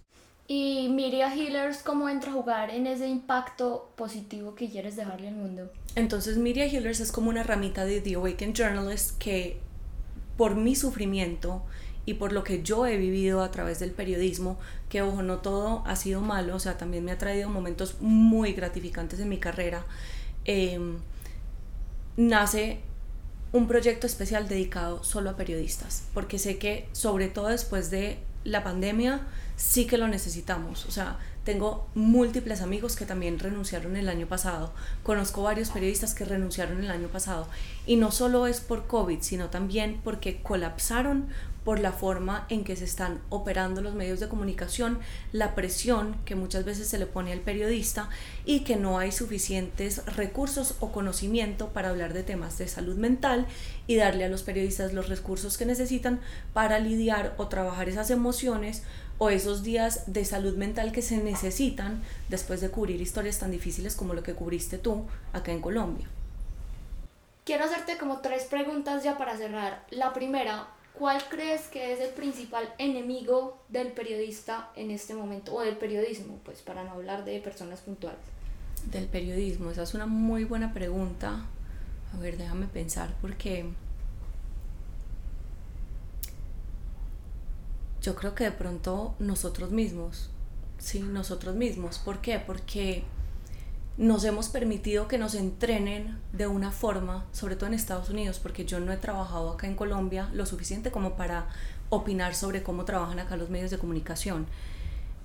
¿Y 0.49 0.89
Miria 0.89 1.31
Healers 1.31 1.83
cómo 1.83 2.09
entra 2.09 2.31
a 2.31 2.35
jugar 2.35 2.71
en 2.71 2.87
ese 2.87 3.07
impacto 3.07 3.93
positivo 3.97 4.55
que 4.55 4.71
quieres 4.71 4.97
dejarle 4.97 5.29
al 5.29 5.35
mundo? 5.35 5.71
Entonces 5.95 6.39
Miria 6.39 6.65
Healers 6.65 7.01
es 7.01 7.13
como 7.13 7.29
una 7.29 7.43
ramita 7.43 7.85
de 7.85 8.01
The 8.01 8.15
Awakened 8.15 8.55
Journalist 8.55 9.19
que 9.19 9.61
por 10.39 10.55
mi 10.55 10.75
sufrimiento 10.75 11.63
y 12.11 12.15
por 12.15 12.33
lo 12.33 12.43
que 12.43 12.61
yo 12.65 12.87
he 12.87 12.97
vivido 12.97 13.41
a 13.41 13.53
través 13.53 13.79
del 13.79 13.93
periodismo, 13.93 14.59
que 14.89 15.01
ojo, 15.01 15.23
no 15.23 15.39
todo 15.39 15.85
ha 15.87 15.95
sido 15.95 16.21
malo, 16.21 16.57
o 16.57 16.59
sea, 16.59 16.77
también 16.77 17.05
me 17.05 17.13
ha 17.13 17.19
traído 17.19 17.49
momentos 17.49 18.01
muy 18.01 18.53
gratificantes 18.53 19.21
en 19.21 19.29
mi 19.29 19.39
carrera, 19.39 19.85
em, 20.45 20.99
nace 22.17 22.81
un 23.53 23.69
proyecto 23.69 24.09
especial 24.09 24.49
dedicado 24.49 25.05
solo 25.05 25.31
a 25.31 25.37
periodistas, 25.37 26.03
porque 26.13 26.41
sé 26.41 26.59
que 26.59 26.89
sobre 26.91 27.29
todo 27.29 27.47
después 27.47 27.93
de 27.93 28.19
la 28.43 28.65
pandemia 28.65 29.21
sí 29.57 29.87
que 29.87 29.99
lo 29.99 30.09
necesitamos. 30.09 30.87
O 30.87 30.91
sea, 30.91 31.19
tengo 31.45 31.89
múltiples 31.95 32.61
amigos 32.61 32.97
que 32.97 33.07
también 33.07 33.39
renunciaron 33.39 33.97
el 33.97 34.09
año 34.09 34.27
pasado. 34.27 34.73
Conozco 35.03 35.43
varios 35.43 35.71
periodistas 35.71 36.15
que 36.15 36.25
renunciaron 36.25 36.83
el 36.83 36.91
año 36.91 37.09
pasado. 37.09 37.49
Y 37.87 37.97
no 37.97 38.11
solo 38.11 38.47
es 38.47 38.61
por 38.61 38.87
COVID, 38.87 39.19
sino 39.21 39.49
también 39.49 40.01
porque 40.05 40.43
colapsaron 40.43 41.29
por 41.65 41.79
la 41.79 41.93
forma 41.93 42.47
en 42.49 42.65
que 42.65 42.77
se 42.77 42.85
están 42.85 43.21
operando 43.29 43.81
los 43.81 43.95
medios 43.95 44.21
de 44.21 44.29
comunicación, 44.29 44.99
la 45.33 45.55
presión 45.55 46.17
que 46.25 46.35
muchas 46.35 46.65
veces 46.65 46.89
se 46.89 46.99
le 46.99 47.07
pone 47.07 47.33
al 47.33 47.41
periodista 47.41 48.09
y 48.45 48.61
que 48.61 48.77
no 48.77 48.99
hay 48.99 49.13
suficientes 49.13 50.05
recursos 50.07 50.77
o 50.81 50.93
conocimiento 50.93 51.69
para 51.69 51.91
hablar 51.91 52.13
de 52.13 52.23
temas 52.23 52.59
de 52.59 52.69
salud 52.69 52.97
mental 52.97 53.47
y 53.87 53.97
darle 53.97 54.25
a 54.25 54.29
los 54.29 54.43
periodistas 54.43 54.93
los 54.93 55.09
recursos 55.09 55.59
que 55.59 55.67
necesitan 55.67 56.21
para 56.53 56.79
lidiar 56.79 57.35
o 57.37 57.49
trabajar 57.49 57.89
esas 57.89 58.11
emociones 58.11 58.83
o 59.19 59.29
esos 59.29 59.63
días 59.63 60.13
de 60.13 60.25
salud 60.25 60.57
mental 60.57 60.93
que 60.93 61.03
se 61.03 61.19
necesitan 61.19 62.03
después 62.31 62.63
de 62.63 62.71
cubrir 62.71 63.03
historias 63.03 63.39
tan 63.39 63.51
difíciles 63.51 63.95
como 63.95 64.15
lo 64.15 64.23
que 64.23 64.35
cubriste 64.35 64.79
tú 64.79 65.05
acá 65.35 65.53
en 65.53 65.61
Colombia. 65.61 66.09
Quiero 67.45 67.65
hacerte 67.65 67.99
como 67.99 68.21
tres 68.21 68.45
preguntas 68.45 69.03
ya 69.03 69.19
para 69.19 69.37
cerrar. 69.37 69.85
La 69.91 70.13
primera, 70.13 70.69
¿cuál 70.95 71.23
crees 71.29 71.63
que 71.69 71.93
es 71.93 72.01
el 72.01 72.11
principal 72.11 72.73
enemigo 72.79 73.63
del 73.69 73.93
periodista 73.93 74.71
en 74.77 74.91
este 74.91 75.15
momento? 75.15 75.55
O 75.55 75.61
del 75.61 75.77
periodismo, 75.77 76.41
pues 76.45 76.63
para 76.63 76.85
no 76.85 76.93
hablar 76.93 77.25
de 77.25 77.41
personas 77.41 77.81
puntuales. 77.81 78.21
Del 78.91 79.07
periodismo, 79.07 79.71
esa 79.71 79.83
es 79.83 79.95
una 79.95 80.07
muy 80.07 80.45
buena 80.45 80.73
pregunta. 80.73 81.47
A 82.15 82.19
ver, 82.19 82.37
déjame 82.37 82.67
pensar 82.67 83.15
porque 83.21 83.67
yo 88.03 88.15
creo 88.15 88.35
que 88.35 88.45
de 88.45 88.53
pronto 88.53 89.15
nosotros 89.19 89.71
mismos, 89.71 90.31
sí, 90.79 91.01
nosotros 91.01 91.55
mismos. 91.55 91.99
¿Por 91.99 92.21
qué? 92.21 92.39
Porque 92.39 93.05
nos 93.99 94.25
hemos 94.25 94.49
permitido 94.49 95.09
que 95.09 95.19
nos 95.19 95.35
entrenen 95.35 96.19
de 96.33 96.47
una 96.47 96.71
forma, 96.71 97.27
sobre 97.33 97.57
todo 97.57 97.67
en 97.67 97.75
Estados 97.75 98.09
Unidos, 98.11 98.39
porque 98.39 98.65
yo 98.65 98.81
no 98.81 98.93
he 98.93 98.97
trabajado 98.97 99.51
acá 99.51 99.67
en 99.67 99.75
Colombia 99.75 100.31
lo 100.33 100.47
suficiente 100.47 100.91
como 100.91 101.17
para 101.17 101.49
opinar 101.91 102.35
sobre 102.35 102.63
cómo 102.63 102.85
trabajan 102.85 103.19
acá 103.19 103.37
los 103.37 103.51
medios 103.51 103.71
de 103.71 103.79
comunicación. 103.79 104.47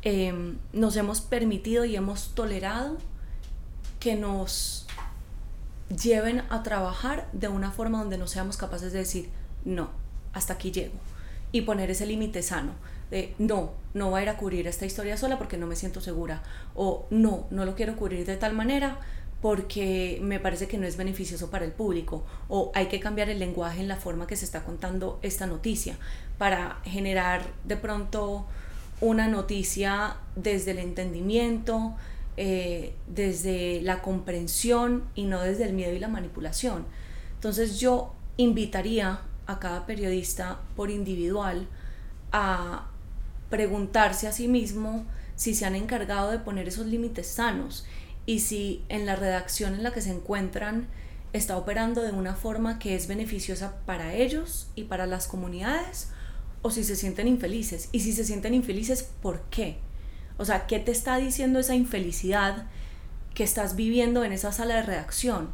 Em, 0.02 0.58
nos 0.74 0.96
hemos 0.98 1.22
permitido 1.22 1.86
y 1.86 1.96
hemos 1.96 2.36
tolerado 2.36 2.98
que 4.00 4.16
nos 4.16 4.86
lleven 5.90 6.44
a 6.50 6.64
trabajar 6.64 7.30
de 7.32 7.48
una 7.48 7.72
forma 7.72 8.00
donde 8.00 8.18
no 8.18 8.28
seamos 8.28 8.58
capaces 8.58 8.92
de 8.92 9.00
decir, 9.00 9.30
no, 9.64 9.90
hasta 10.34 10.54
aquí 10.54 10.72
llego 10.72 10.96
y 11.56 11.62
poner 11.62 11.90
ese 11.90 12.06
límite 12.06 12.44
sano 12.44 12.74
de 13.10 13.34
no, 13.38 13.72
no 13.94 14.10
voy 14.10 14.20
a 14.20 14.24
ir 14.24 14.30
a 14.30 14.36
cubrir 14.36 14.68
esta 14.68 14.86
historia 14.86 15.16
sola 15.16 15.38
porque 15.38 15.56
no 15.56 15.68
me 15.68 15.78
siento 15.78 16.02
segura 16.02 16.44
o 16.74 17.08
no, 17.12 17.48
no 17.50 17.64
lo 17.64 17.76
quiero 17.76 17.96
cubrir 17.96 18.26
de 18.26 18.36
tal 18.36 18.54
manera 18.54 19.00
porque 19.42 20.20
me 20.22 20.42
parece 20.42 20.68
que 20.68 20.78
no 20.78 20.86
es 20.86 20.98
beneficioso 20.98 21.50
para 21.50 21.64
el 21.64 21.72
público 21.72 22.26
o 22.50 22.74
hay 22.76 22.88
que 22.88 23.00
cambiar 23.00 23.30
el 23.30 23.40
lenguaje 23.40 23.80
en 23.80 23.88
la 23.88 23.96
forma 23.96 24.28
que 24.28 24.36
se 24.36 24.44
está 24.44 24.66
contando 24.66 25.18
esta 25.22 25.48
noticia 25.48 25.96
para 26.38 26.82
generar 26.84 27.44
de 27.64 27.78
pronto 27.78 28.46
una 29.00 29.30
noticia 29.30 30.18
desde 30.36 30.72
el 30.72 30.80
entendimiento, 30.80 31.96
eh, 32.36 32.96
desde 33.08 33.80
la 33.82 34.02
comprensión 34.02 35.06
y 35.16 35.24
no 35.24 35.40
desde 35.40 35.64
el 35.64 35.72
miedo 35.72 35.94
y 35.94 36.00
la 36.00 36.10
manipulación. 36.10 36.86
Entonces 37.36 37.80
yo 37.80 38.14
invitaría 38.36 39.22
a 39.48 39.60
cada 39.60 39.86
periodista 39.86 40.60
por 40.76 40.90
individual 40.90 41.68
a 42.32 42.88
preguntarse 43.50 44.28
a 44.28 44.32
sí 44.32 44.48
mismo 44.48 45.06
si 45.36 45.54
se 45.54 45.66
han 45.66 45.76
encargado 45.76 46.32
de 46.32 46.40
poner 46.40 46.68
esos 46.68 46.88
límites 46.88 47.28
sanos 47.28 47.86
y 48.26 48.40
si 48.40 48.84
en 48.90 49.06
la 49.06 49.16
redacción 49.16 49.74
en 49.76 49.84
la 49.84 49.92
que 49.92 50.02
se 50.02 50.12
encuentran 50.12 50.88
está 51.34 51.58
operando 51.58 52.02
de 52.02 52.12
una 52.12 52.36
forma 52.36 52.80
que 52.80 52.96
es 52.96 53.08
beneficiosa 53.08 53.76
para 53.86 54.14
ellos 54.14 54.70
y 54.76 54.86
para 54.86 55.06
las 55.06 55.28
comunidades 55.28 56.10
o 56.62 56.72
si 56.72 56.84
se 56.84 56.96
sienten 56.96 57.28
infelices 57.28 57.90
y 57.92 58.00
si 58.00 58.14
se 58.14 58.24
sienten 58.24 58.54
infelices, 58.54 59.04
¿por 59.04 59.42
qué? 59.50 59.78
O 60.38 60.46
sea, 60.46 60.66
¿qué 60.66 60.80
te 60.80 60.92
está 60.92 61.18
diciendo 61.18 61.60
esa 61.60 61.76
infelicidad 61.76 62.66
que 63.34 63.44
estás 63.44 63.76
viviendo 63.76 64.24
en 64.24 64.32
esa 64.32 64.52
sala 64.52 64.76
de 64.76 64.82
redacción? 64.82 65.50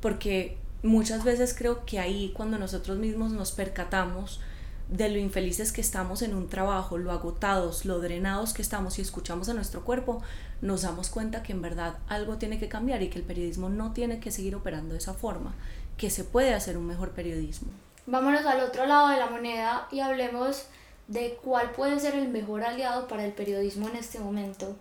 Porque 0.00 0.58
muchas 0.84 1.24
veces 1.24 1.54
creo 1.56 1.84
que 1.86 1.98
ahí 1.98 2.32
cuando 2.36 2.58
nosotros 2.58 2.98
mismos 2.98 3.32
nos 3.32 3.52
percatamos 3.52 4.40
de 4.88 5.08
lo 5.08 5.18
infelices 5.18 5.72
que 5.72 5.80
estamos 5.80 6.20
en 6.20 6.34
un 6.34 6.50
trabajo, 6.50 6.98
lo 6.98 7.10
agotados, 7.10 7.86
lo 7.86 8.00
drenados 8.00 8.52
que 8.52 8.60
estamos 8.60 8.98
y 8.98 9.02
escuchamos 9.02 9.48
a 9.48 9.54
nuestro 9.54 9.82
cuerpo, 9.82 10.22
nos 10.60 10.82
damos 10.82 11.08
cuenta 11.08 11.42
que 11.42 11.52
en 11.52 11.62
verdad 11.62 11.96
algo 12.06 12.36
tiene 12.36 12.58
que 12.58 12.68
cambiar 12.68 13.02
y 13.02 13.08
que 13.08 13.18
el 13.18 13.24
periodismo 13.24 13.70
no 13.70 13.92
tiene 13.92 14.20
que 14.20 14.30
seguir 14.30 14.54
operando 14.54 14.92
de 14.92 14.98
esa 14.98 15.14
forma, 15.14 15.54
que 15.96 16.10
se 16.10 16.22
puede 16.22 16.52
hacer 16.52 16.76
un 16.76 16.86
mejor 16.86 17.12
periodismo. 17.12 17.68
Vámonos 18.06 18.44
al 18.44 18.60
otro 18.60 18.84
lado 18.84 19.08
de 19.08 19.16
la 19.16 19.30
moneda 19.30 19.88
y 19.90 20.00
hablemos 20.00 20.66
de 21.08 21.38
cuál 21.42 21.70
puede 21.70 21.98
ser 21.98 22.14
el 22.14 22.28
mejor 22.28 22.62
aliado 22.62 23.08
para 23.08 23.24
el 23.24 23.32
periodismo 23.32 23.88
en 23.88 23.96
este 23.96 24.18
momento. 24.18 24.76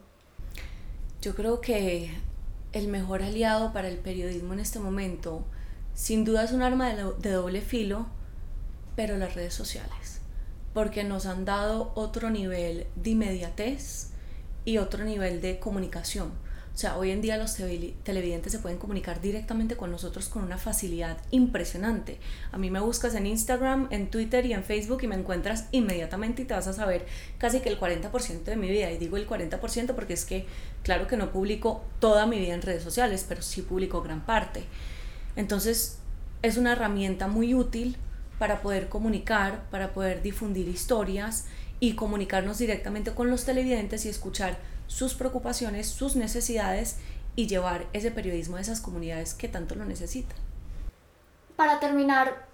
Yo 1.21 1.33
creo 1.33 1.61
que 1.61 2.13
el 2.73 2.89
mejor 2.89 3.23
aliado 3.23 3.71
para 3.71 3.87
el 3.87 3.97
periodismo 3.97 4.51
en 4.51 4.59
este 4.59 4.79
momento 4.79 5.45
sin 5.95 6.25
duda 6.25 6.43
es 6.43 6.51
un 6.51 6.61
arma 6.61 6.93
de, 6.93 7.31
doble 7.31 7.61
filo, 7.61 8.07
pero 8.95 9.17
las 9.17 9.35
redes 9.35 9.53
sociales, 9.53 10.21
porque 10.73 11.03
nos 11.03 11.25
han 11.25 11.45
dado 11.45 11.91
otro 11.95 12.29
nivel 12.29 12.87
de 12.95 13.09
inmediatez 13.11 14.09
y 14.65 14.77
otro 14.77 15.03
nivel 15.03 15.41
de 15.41 15.59
comunicación. 15.59 16.31
O 16.73 16.77
sea, 16.77 16.97
hoy 16.97 17.11
en 17.11 17.21
día 17.21 17.37
los 17.37 17.53
televidentes 17.53 18.51
se 18.51 18.57
pueden 18.57 18.79
comunicar 18.79 19.21
directamente 19.21 19.77
con 19.77 19.91
nosotros 19.91 20.27
con 20.27 20.43
una 20.43 20.57
facilidad 20.57 21.19
impresionante. 21.29 22.17
A 22.51 22.57
mí 22.57 22.71
me 22.71 22.79
buscas 22.79 23.13
en 23.13 23.27
Instagram, 23.27 23.87
en 23.91 24.09
Twitter 24.09 24.43
y 24.47 24.53
en 24.53 24.63
Facebook 24.63 25.03
y 25.03 25.07
me 25.07 25.15
encuentras 25.15 25.67
inmediatamente 25.71 26.41
y 26.41 26.45
te 26.45 26.55
vas 26.55 26.65
a 26.65 26.73
saber 26.73 27.05
casi 27.37 27.59
que 27.59 27.69
el 27.69 27.79
40% 27.79 28.43
de 28.45 28.55
mi 28.55 28.69
vida. 28.69 28.89
Y 28.89 28.97
digo 28.97 29.17
el 29.17 29.27
40% 29.27 29.93
porque 29.93 30.13
es 30.13 30.25
que, 30.25 30.47
claro 30.81 31.05
que 31.05 31.15
no 31.15 31.31
publico 31.31 31.83
toda 31.99 32.25
mi 32.25 32.39
vida 32.39 32.55
en 32.55 32.63
redes 32.63 32.81
sociales, 32.81 33.23
pero 33.29 33.43
sí 33.43 33.61
publico 33.61 34.01
gran 34.01 34.25
parte. 34.25 34.63
Entonces 35.35 35.99
es 36.41 36.57
una 36.57 36.73
herramienta 36.73 37.27
muy 37.27 37.53
útil 37.53 37.97
para 38.39 38.61
poder 38.61 38.89
comunicar, 38.89 39.63
para 39.69 39.93
poder 39.93 40.21
difundir 40.21 40.67
historias 40.67 41.45
y 41.79 41.95
comunicarnos 41.95 42.57
directamente 42.57 43.13
con 43.13 43.29
los 43.29 43.45
televidentes 43.45 44.05
y 44.05 44.09
escuchar 44.09 44.57
sus 44.87 45.13
preocupaciones, 45.13 45.87
sus 45.87 46.15
necesidades 46.15 46.97
y 47.35 47.47
llevar 47.47 47.87
ese 47.93 48.11
periodismo 48.11 48.57
a 48.57 48.61
esas 48.61 48.81
comunidades 48.81 49.33
que 49.33 49.47
tanto 49.47 49.75
lo 49.75 49.85
necesitan. 49.85 50.37
Para 51.55 51.79
terminar, 51.79 52.47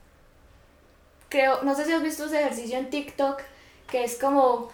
creo, 1.30 1.64
no 1.64 1.76
sé 1.76 1.86
si 1.86 1.92
has 1.92 2.04
visto 2.04 2.26
ese 2.26 2.40
ejercicio 2.42 2.78
en 2.78 2.90
TikTok, 2.90 3.42
que 3.90 4.04
es 4.04 4.16
como 4.16 4.70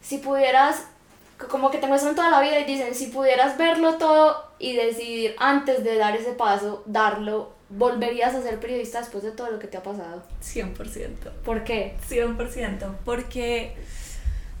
si 0.00 0.18
pudieras 0.18 0.84
como 1.46 1.70
que 1.70 1.78
te 1.78 1.86
muestran 1.86 2.16
toda 2.16 2.30
la 2.30 2.40
vida 2.40 2.58
y 2.58 2.64
dicen, 2.64 2.94
si 2.94 3.06
pudieras 3.06 3.56
verlo 3.56 3.94
todo 3.94 4.50
y 4.58 4.74
decidir 4.74 5.36
antes 5.38 5.84
de 5.84 5.96
dar 5.96 6.16
ese 6.16 6.32
paso, 6.32 6.82
darlo, 6.86 7.52
¿volverías 7.68 8.34
a 8.34 8.42
ser 8.42 8.58
periodista 8.58 9.00
después 9.00 9.22
de 9.22 9.30
todo 9.30 9.50
lo 9.50 9.58
que 9.58 9.68
te 9.68 9.76
ha 9.76 9.82
pasado? 9.82 10.22
100%. 10.42 11.30
¿Por 11.44 11.62
qué? 11.62 11.96
100%. 12.08 12.94
Porque 13.04 13.76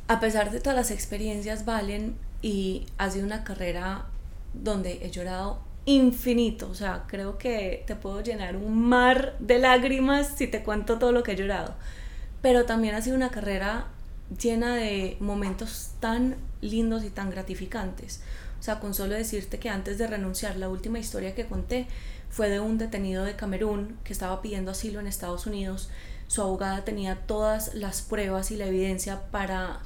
a 0.06 0.20
pesar 0.20 0.50
de 0.50 0.60
todas 0.60 0.76
las 0.76 0.90
experiencias, 0.90 1.64
Valen, 1.64 2.16
y 2.40 2.86
ha 2.96 3.10
sido 3.10 3.26
una 3.26 3.44
carrera 3.44 4.06
donde 4.54 5.04
he 5.04 5.10
llorado 5.10 5.60
infinito, 5.84 6.68
o 6.70 6.74
sea, 6.74 7.04
creo 7.06 7.38
que 7.38 7.82
te 7.86 7.96
puedo 7.96 8.20
llenar 8.20 8.56
un 8.56 8.88
mar 8.88 9.34
de 9.38 9.58
lágrimas 9.58 10.28
si 10.36 10.46
te 10.46 10.62
cuento 10.62 10.98
todo 10.98 11.12
lo 11.12 11.22
que 11.22 11.32
he 11.32 11.36
llorado, 11.36 11.74
pero 12.42 12.64
también 12.66 12.94
ha 12.94 13.02
sido 13.02 13.16
una 13.16 13.30
carrera 13.30 13.86
llena 14.36 14.74
de 14.76 15.16
momentos 15.20 15.92
tan 16.00 16.36
lindos 16.60 17.04
y 17.04 17.10
tan 17.10 17.30
gratificantes. 17.30 18.20
O 18.60 18.62
sea, 18.62 18.80
con 18.80 18.94
solo 18.94 19.14
decirte 19.14 19.58
que 19.58 19.68
antes 19.68 19.98
de 19.98 20.06
renunciar, 20.06 20.56
la 20.56 20.68
última 20.68 20.98
historia 20.98 21.34
que 21.34 21.46
conté 21.46 21.86
fue 22.28 22.50
de 22.50 22.60
un 22.60 22.78
detenido 22.78 23.24
de 23.24 23.36
Camerún 23.36 23.96
que 24.04 24.12
estaba 24.12 24.42
pidiendo 24.42 24.72
asilo 24.72 25.00
en 25.00 25.06
Estados 25.06 25.46
Unidos. 25.46 25.88
Su 26.26 26.42
abogada 26.42 26.84
tenía 26.84 27.16
todas 27.26 27.74
las 27.74 28.02
pruebas 28.02 28.50
y 28.50 28.56
la 28.56 28.66
evidencia 28.66 29.30
para 29.30 29.80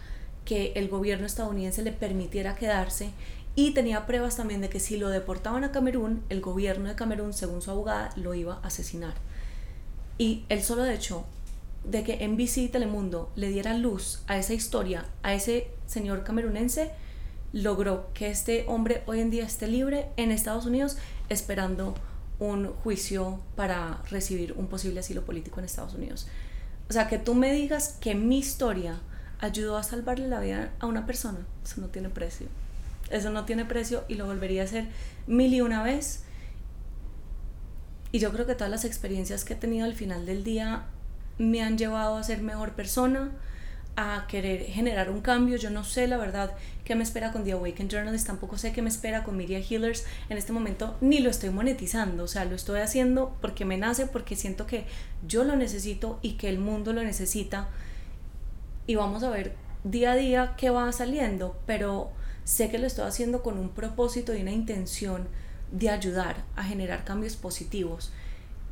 que 0.45 0.73
el 0.75 0.89
gobierno 0.89 1.27
estadounidense 1.27 1.83
le 1.83 1.93
permitiera 1.93 2.57
quedarse 2.57 3.11
y 3.55 3.73
tenía 3.73 4.07
pruebas 4.07 4.37
también 4.37 4.61
de 4.61 4.71
que 4.71 4.81
si 4.81 4.97
lo 4.97 5.11
deportaban 5.11 5.63
a 5.63 5.73
Camerún, 5.73 6.25
el 6.31 6.41
gobierno 6.41 6.89
de 6.89 6.95
Camerún, 6.95 7.35
según 7.35 7.61
su 7.61 7.71
abogada, 7.71 8.11
lo 8.17 8.35
iba 8.35 8.55
a 8.55 8.67
asesinar. 8.67 9.15
Y 10.17 10.45
el 10.49 10.63
solo 10.63 10.87
hecho 10.87 11.27
de 11.85 12.05
que 12.05 12.27
NBC 12.27 12.59
y 12.59 12.69
Telemundo 12.69 13.31
le 13.35 13.49
diera 13.49 13.75
luz 13.75 14.23
a 14.27 14.39
esa 14.39 14.55
historia, 14.55 15.05
a 15.23 15.35
ese 15.35 15.69
señor 15.87 16.25
camerunense, 16.25 16.91
logró 17.53 18.09
que 18.15 18.31
este 18.31 18.65
hombre 18.69 19.03
hoy 19.07 19.21
en 19.21 19.31
día 19.31 19.45
esté 19.45 19.67
libre 19.67 20.09
en 20.17 20.31
Estados 20.31 20.67
Unidos 20.67 20.97
esperando 21.29 21.95
un 22.39 22.69
juicio 22.69 23.41
para 23.57 24.03
recibir 24.11 24.55
un 24.57 24.67
posible 24.67 25.01
asilo 25.01 25.25
político 25.25 25.61
en 25.61 25.67
Estados 25.67 25.95
Unidos. 25.95 26.27
O 26.89 26.93
sea, 26.93 27.09
que 27.09 27.19
tú 27.19 27.35
me 27.35 27.53
digas 27.53 27.97
que 28.01 28.15
mi 28.15 28.39
historia 28.39 29.01
ayudó 29.39 29.77
a 29.77 29.83
salvarle 29.83 30.29
la 30.29 30.41
vida 30.41 30.73
a 30.79 30.87
una 30.87 31.07
persona, 31.07 31.39
eso 31.65 31.81
no 31.81 31.89
tiene 31.89 32.09
precio. 32.09 32.49
Eso 33.11 33.31
no 33.31 33.45
tiene 33.45 33.67
precio 33.67 34.05
y 34.09 34.15
lo 34.15 34.27
volvería 34.27 34.63
a 34.63 34.65
hacer 34.65 34.87
mil 35.27 35.53
y 35.53 35.61
una 35.61 35.83
vez. 35.83 36.23
Y 38.11 38.19
yo 38.19 38.33
creo 38.33 38.47
que 38.47 38.55
todas 38.55 38.71
las 38.71 38.85
experiencias 38.85 39.45
que 39.45 39.53
he 39.53 39.57
tenido 39.57 39.85
al 39.85 39.95
final 39.95 40.25
del 40.25 40.45
día 40.45 40.87
me 41.43 41.63
han 41.63 41.77
llevado 41.77 42.17
a 42.17 42.23
ser 42.23 42.41
mejor 42.43 42.73
persona, 42.73 43.33
a 43.97 44.27
querer 44.29 44.65
generar 44.65 45.11
un 45.11 45.21
cambio. 45.21 45.57
Yo 45.57 45.71
no 45.71 45.85
sé 45.85 46.07
la 46.07 46.17
verdad 46.17 46.53
qué 46.85 46.95
me 46.95 47.03
espera 47.03 47.33
con 47.33 47.45
The 47.45 47.53
Awakened 47.53 47.91
Journalist, 47.91 48.27
tampoco 48.27 48.57
sé 48.57 48.73
qué 48.73 48.81
me 48.81 48.89
espera 48.89 49.25
con 49.25 49.37
Media 49.37 49.59
Healers. 49.59 50.05
En 50.29 50.39
este 50.39 50.53
momento 50.53 50.97
ni 51.01 51.19
lo 51.19 51.31
estoy 51.31 51.51
monetizando, 51.51 52.25
o 52.25 52.29
sea, 52.29 52.45
lo 52.45 52.55
estoy 52.55 52.81
haciendo 52.81 53.37
porque 53.41 53.65
me 53.65 53.77
nace, 53.77 54.07
porque 54.07 54.37
siento 54.37 54.67
que 54.67 54.87
yo 55.27 55.45
lo 55.45 55.57
necesito 55.57 56.19
y 56.23 56.35
que 56.35 56.49
el 56.49 56.59
mundo 56.59 56.93
lo 56.93 57.03
necesita. 57.03 57.69
Y 58.87 58.95
vamos 58.95 59.23
a 59.25 59.31
ver 59.31 59.55
día 59.85 60.13
a 60.13 60.17
día 60.17 60.55
qué 60.57 60.71
va 60.71 60.91
saliendo, 60.93 61.61
pero 61.67 62.13
sé 62.45 62.71
que 62.71 62.79
lo 62.79 62.87
estoy 62.87 63.07
haciendo 63.07 63.43
con 63.43 63.59
un 63.59 63.71
propósito 63.71 64.35
y 64.35 64.43
una 64.43 64.53
intención 64.53 65.29
de 65.73 65.91
ayudar 65.91 66.45
a 66.55 66.63
generar 66.63 67.05
cambios 67.05 67.37
positivos. 67.37 68.13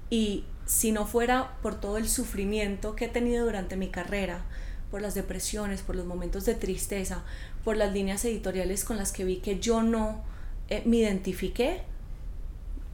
Y 0.09 0.45
si 0.71 0.93
no 0.93 1.05
fuera 1.05 1.57
por 1.63 1.81
todo 1.81 1.97
el 1.97 2.09
sufrimiento 2.09 2.95
que 2.95 3.07
he 3.07 3.09
tenido 3.09 3.45
durante 3.45 3.75
mi 3.75 3.89
carrera, 3.89 4.45
por 4.93 5.03
las 5.03 5.17
depresiones, 5.17 5.83
por 5.83 5.97
los 5.97 6.07
momentos 6.07 6.45
de 6.45 6.55
tristeza, 6.55 7.25
por 7.65 7.77
las 7.77 7.93
líneas 7.93 8.25
editoriales 8.25 8.85
con 8.85 8.97
las 8.97 9.11
que 9.11 9.25
vi 9.25 9.39
que 9.39 9.59
yo 9.59 9.83
no 9.83 10.23
eh, 10.69 10.83
me 10.85 10.99
identifiqué, 10.99 11.83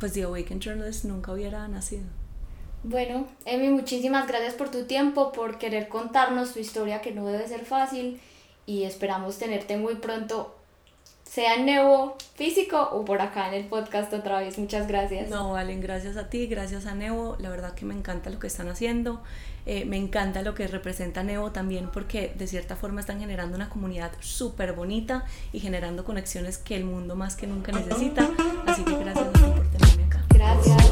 pues 0.00 0.14
The 0.14 0.22
Awakened 0.22 0.62
Journalist 0.62 1.04
nunca 1.04 1.32
hubiera 1.32 1.68
nacido. 1.68 2.04
Bueno, 2.82 3.26
Emi, 3.44 3.68
muchísimas 3.68 4.26
gracias 4.26 4.54
por 4.54 4.70
tu 4.70 4.84
tiempo, 4.84 5.30
por 5.32 5.58
querer 5.58 5.88
contarnos 5.88 6.54
tu 6.54 6.60
historia 6.60 7.02
que 7.02 7.12
no 7.12 7.26
debe 7.26 7.46
ser 7.46 7.66
fácil 7.66 8.18
y 8.64 8.84
esperamos 8.84 9.36
tenerte 9.36 9.76
muy 9.76 9.96
pronto 9.96 10.55
sea 11.36 11.56
en 11.56 11.66
Nevo 11.66 12.16
físico 12.34 12.80
o 12.92 13.04
por 13.04 13.20
acá 13.20 13.48
en 13.48 13.52
el 13.52 13.66
podcast 13.66 14.10
otra 14.14 14.40
vez. 14.40 14.58
Muchas 14.58 14.88
gracias. 14.88 15.28
No, 15.28 15.52
Valen, 15.52 15.82
gracias 15.82 16.16
a 16.16 16.30
ti, 16.30 16.46
gracias 16.46 16.86
a 16.86 16.94
Nevo. 16.94 17.36
La 17.38 17.50
verdad 17.50 17.74
que 17.74 17.84
me 17.84 17.92
encanta 17.92 18.30
lo 18.30 18.38
que 18.38 18.46
están 18.46 18.70
haciendo. 18.70 19.20
Eh, 19.66 19.84
me 19.84 19.98
encanta 19.98 20.40
lo 20.40 20.54
que 20.54 20.66
representa 20.66 21.22
Nevo 21.22 21.52
también 21.52 21.90
porque 21.92 22.32
de 22.38 22.46
cierta 22.46 22.74
forma 22.74 23.00
están 23.00 23.20
generando 23.20 23.54
una 23.54 23.68
comunidad 23.68 24.12
súper 24.20 24.72
bonita 24.72 25.26
y 25.52 25.60
generando 25.60 26.04
conexiones 26.04 26.56
que 26.56 26.74
el 26.74 26.86
mundo 26.86 27.16
más 27.16 27.36
que 27.36 27.46
nunca 27.46 27.70
necesita. 27.70 28.30
Así 28.66 28.82
que 28.82 28.96
gracias 28.96 29.26
a 29.26 29.32
ti. 29.32 30.85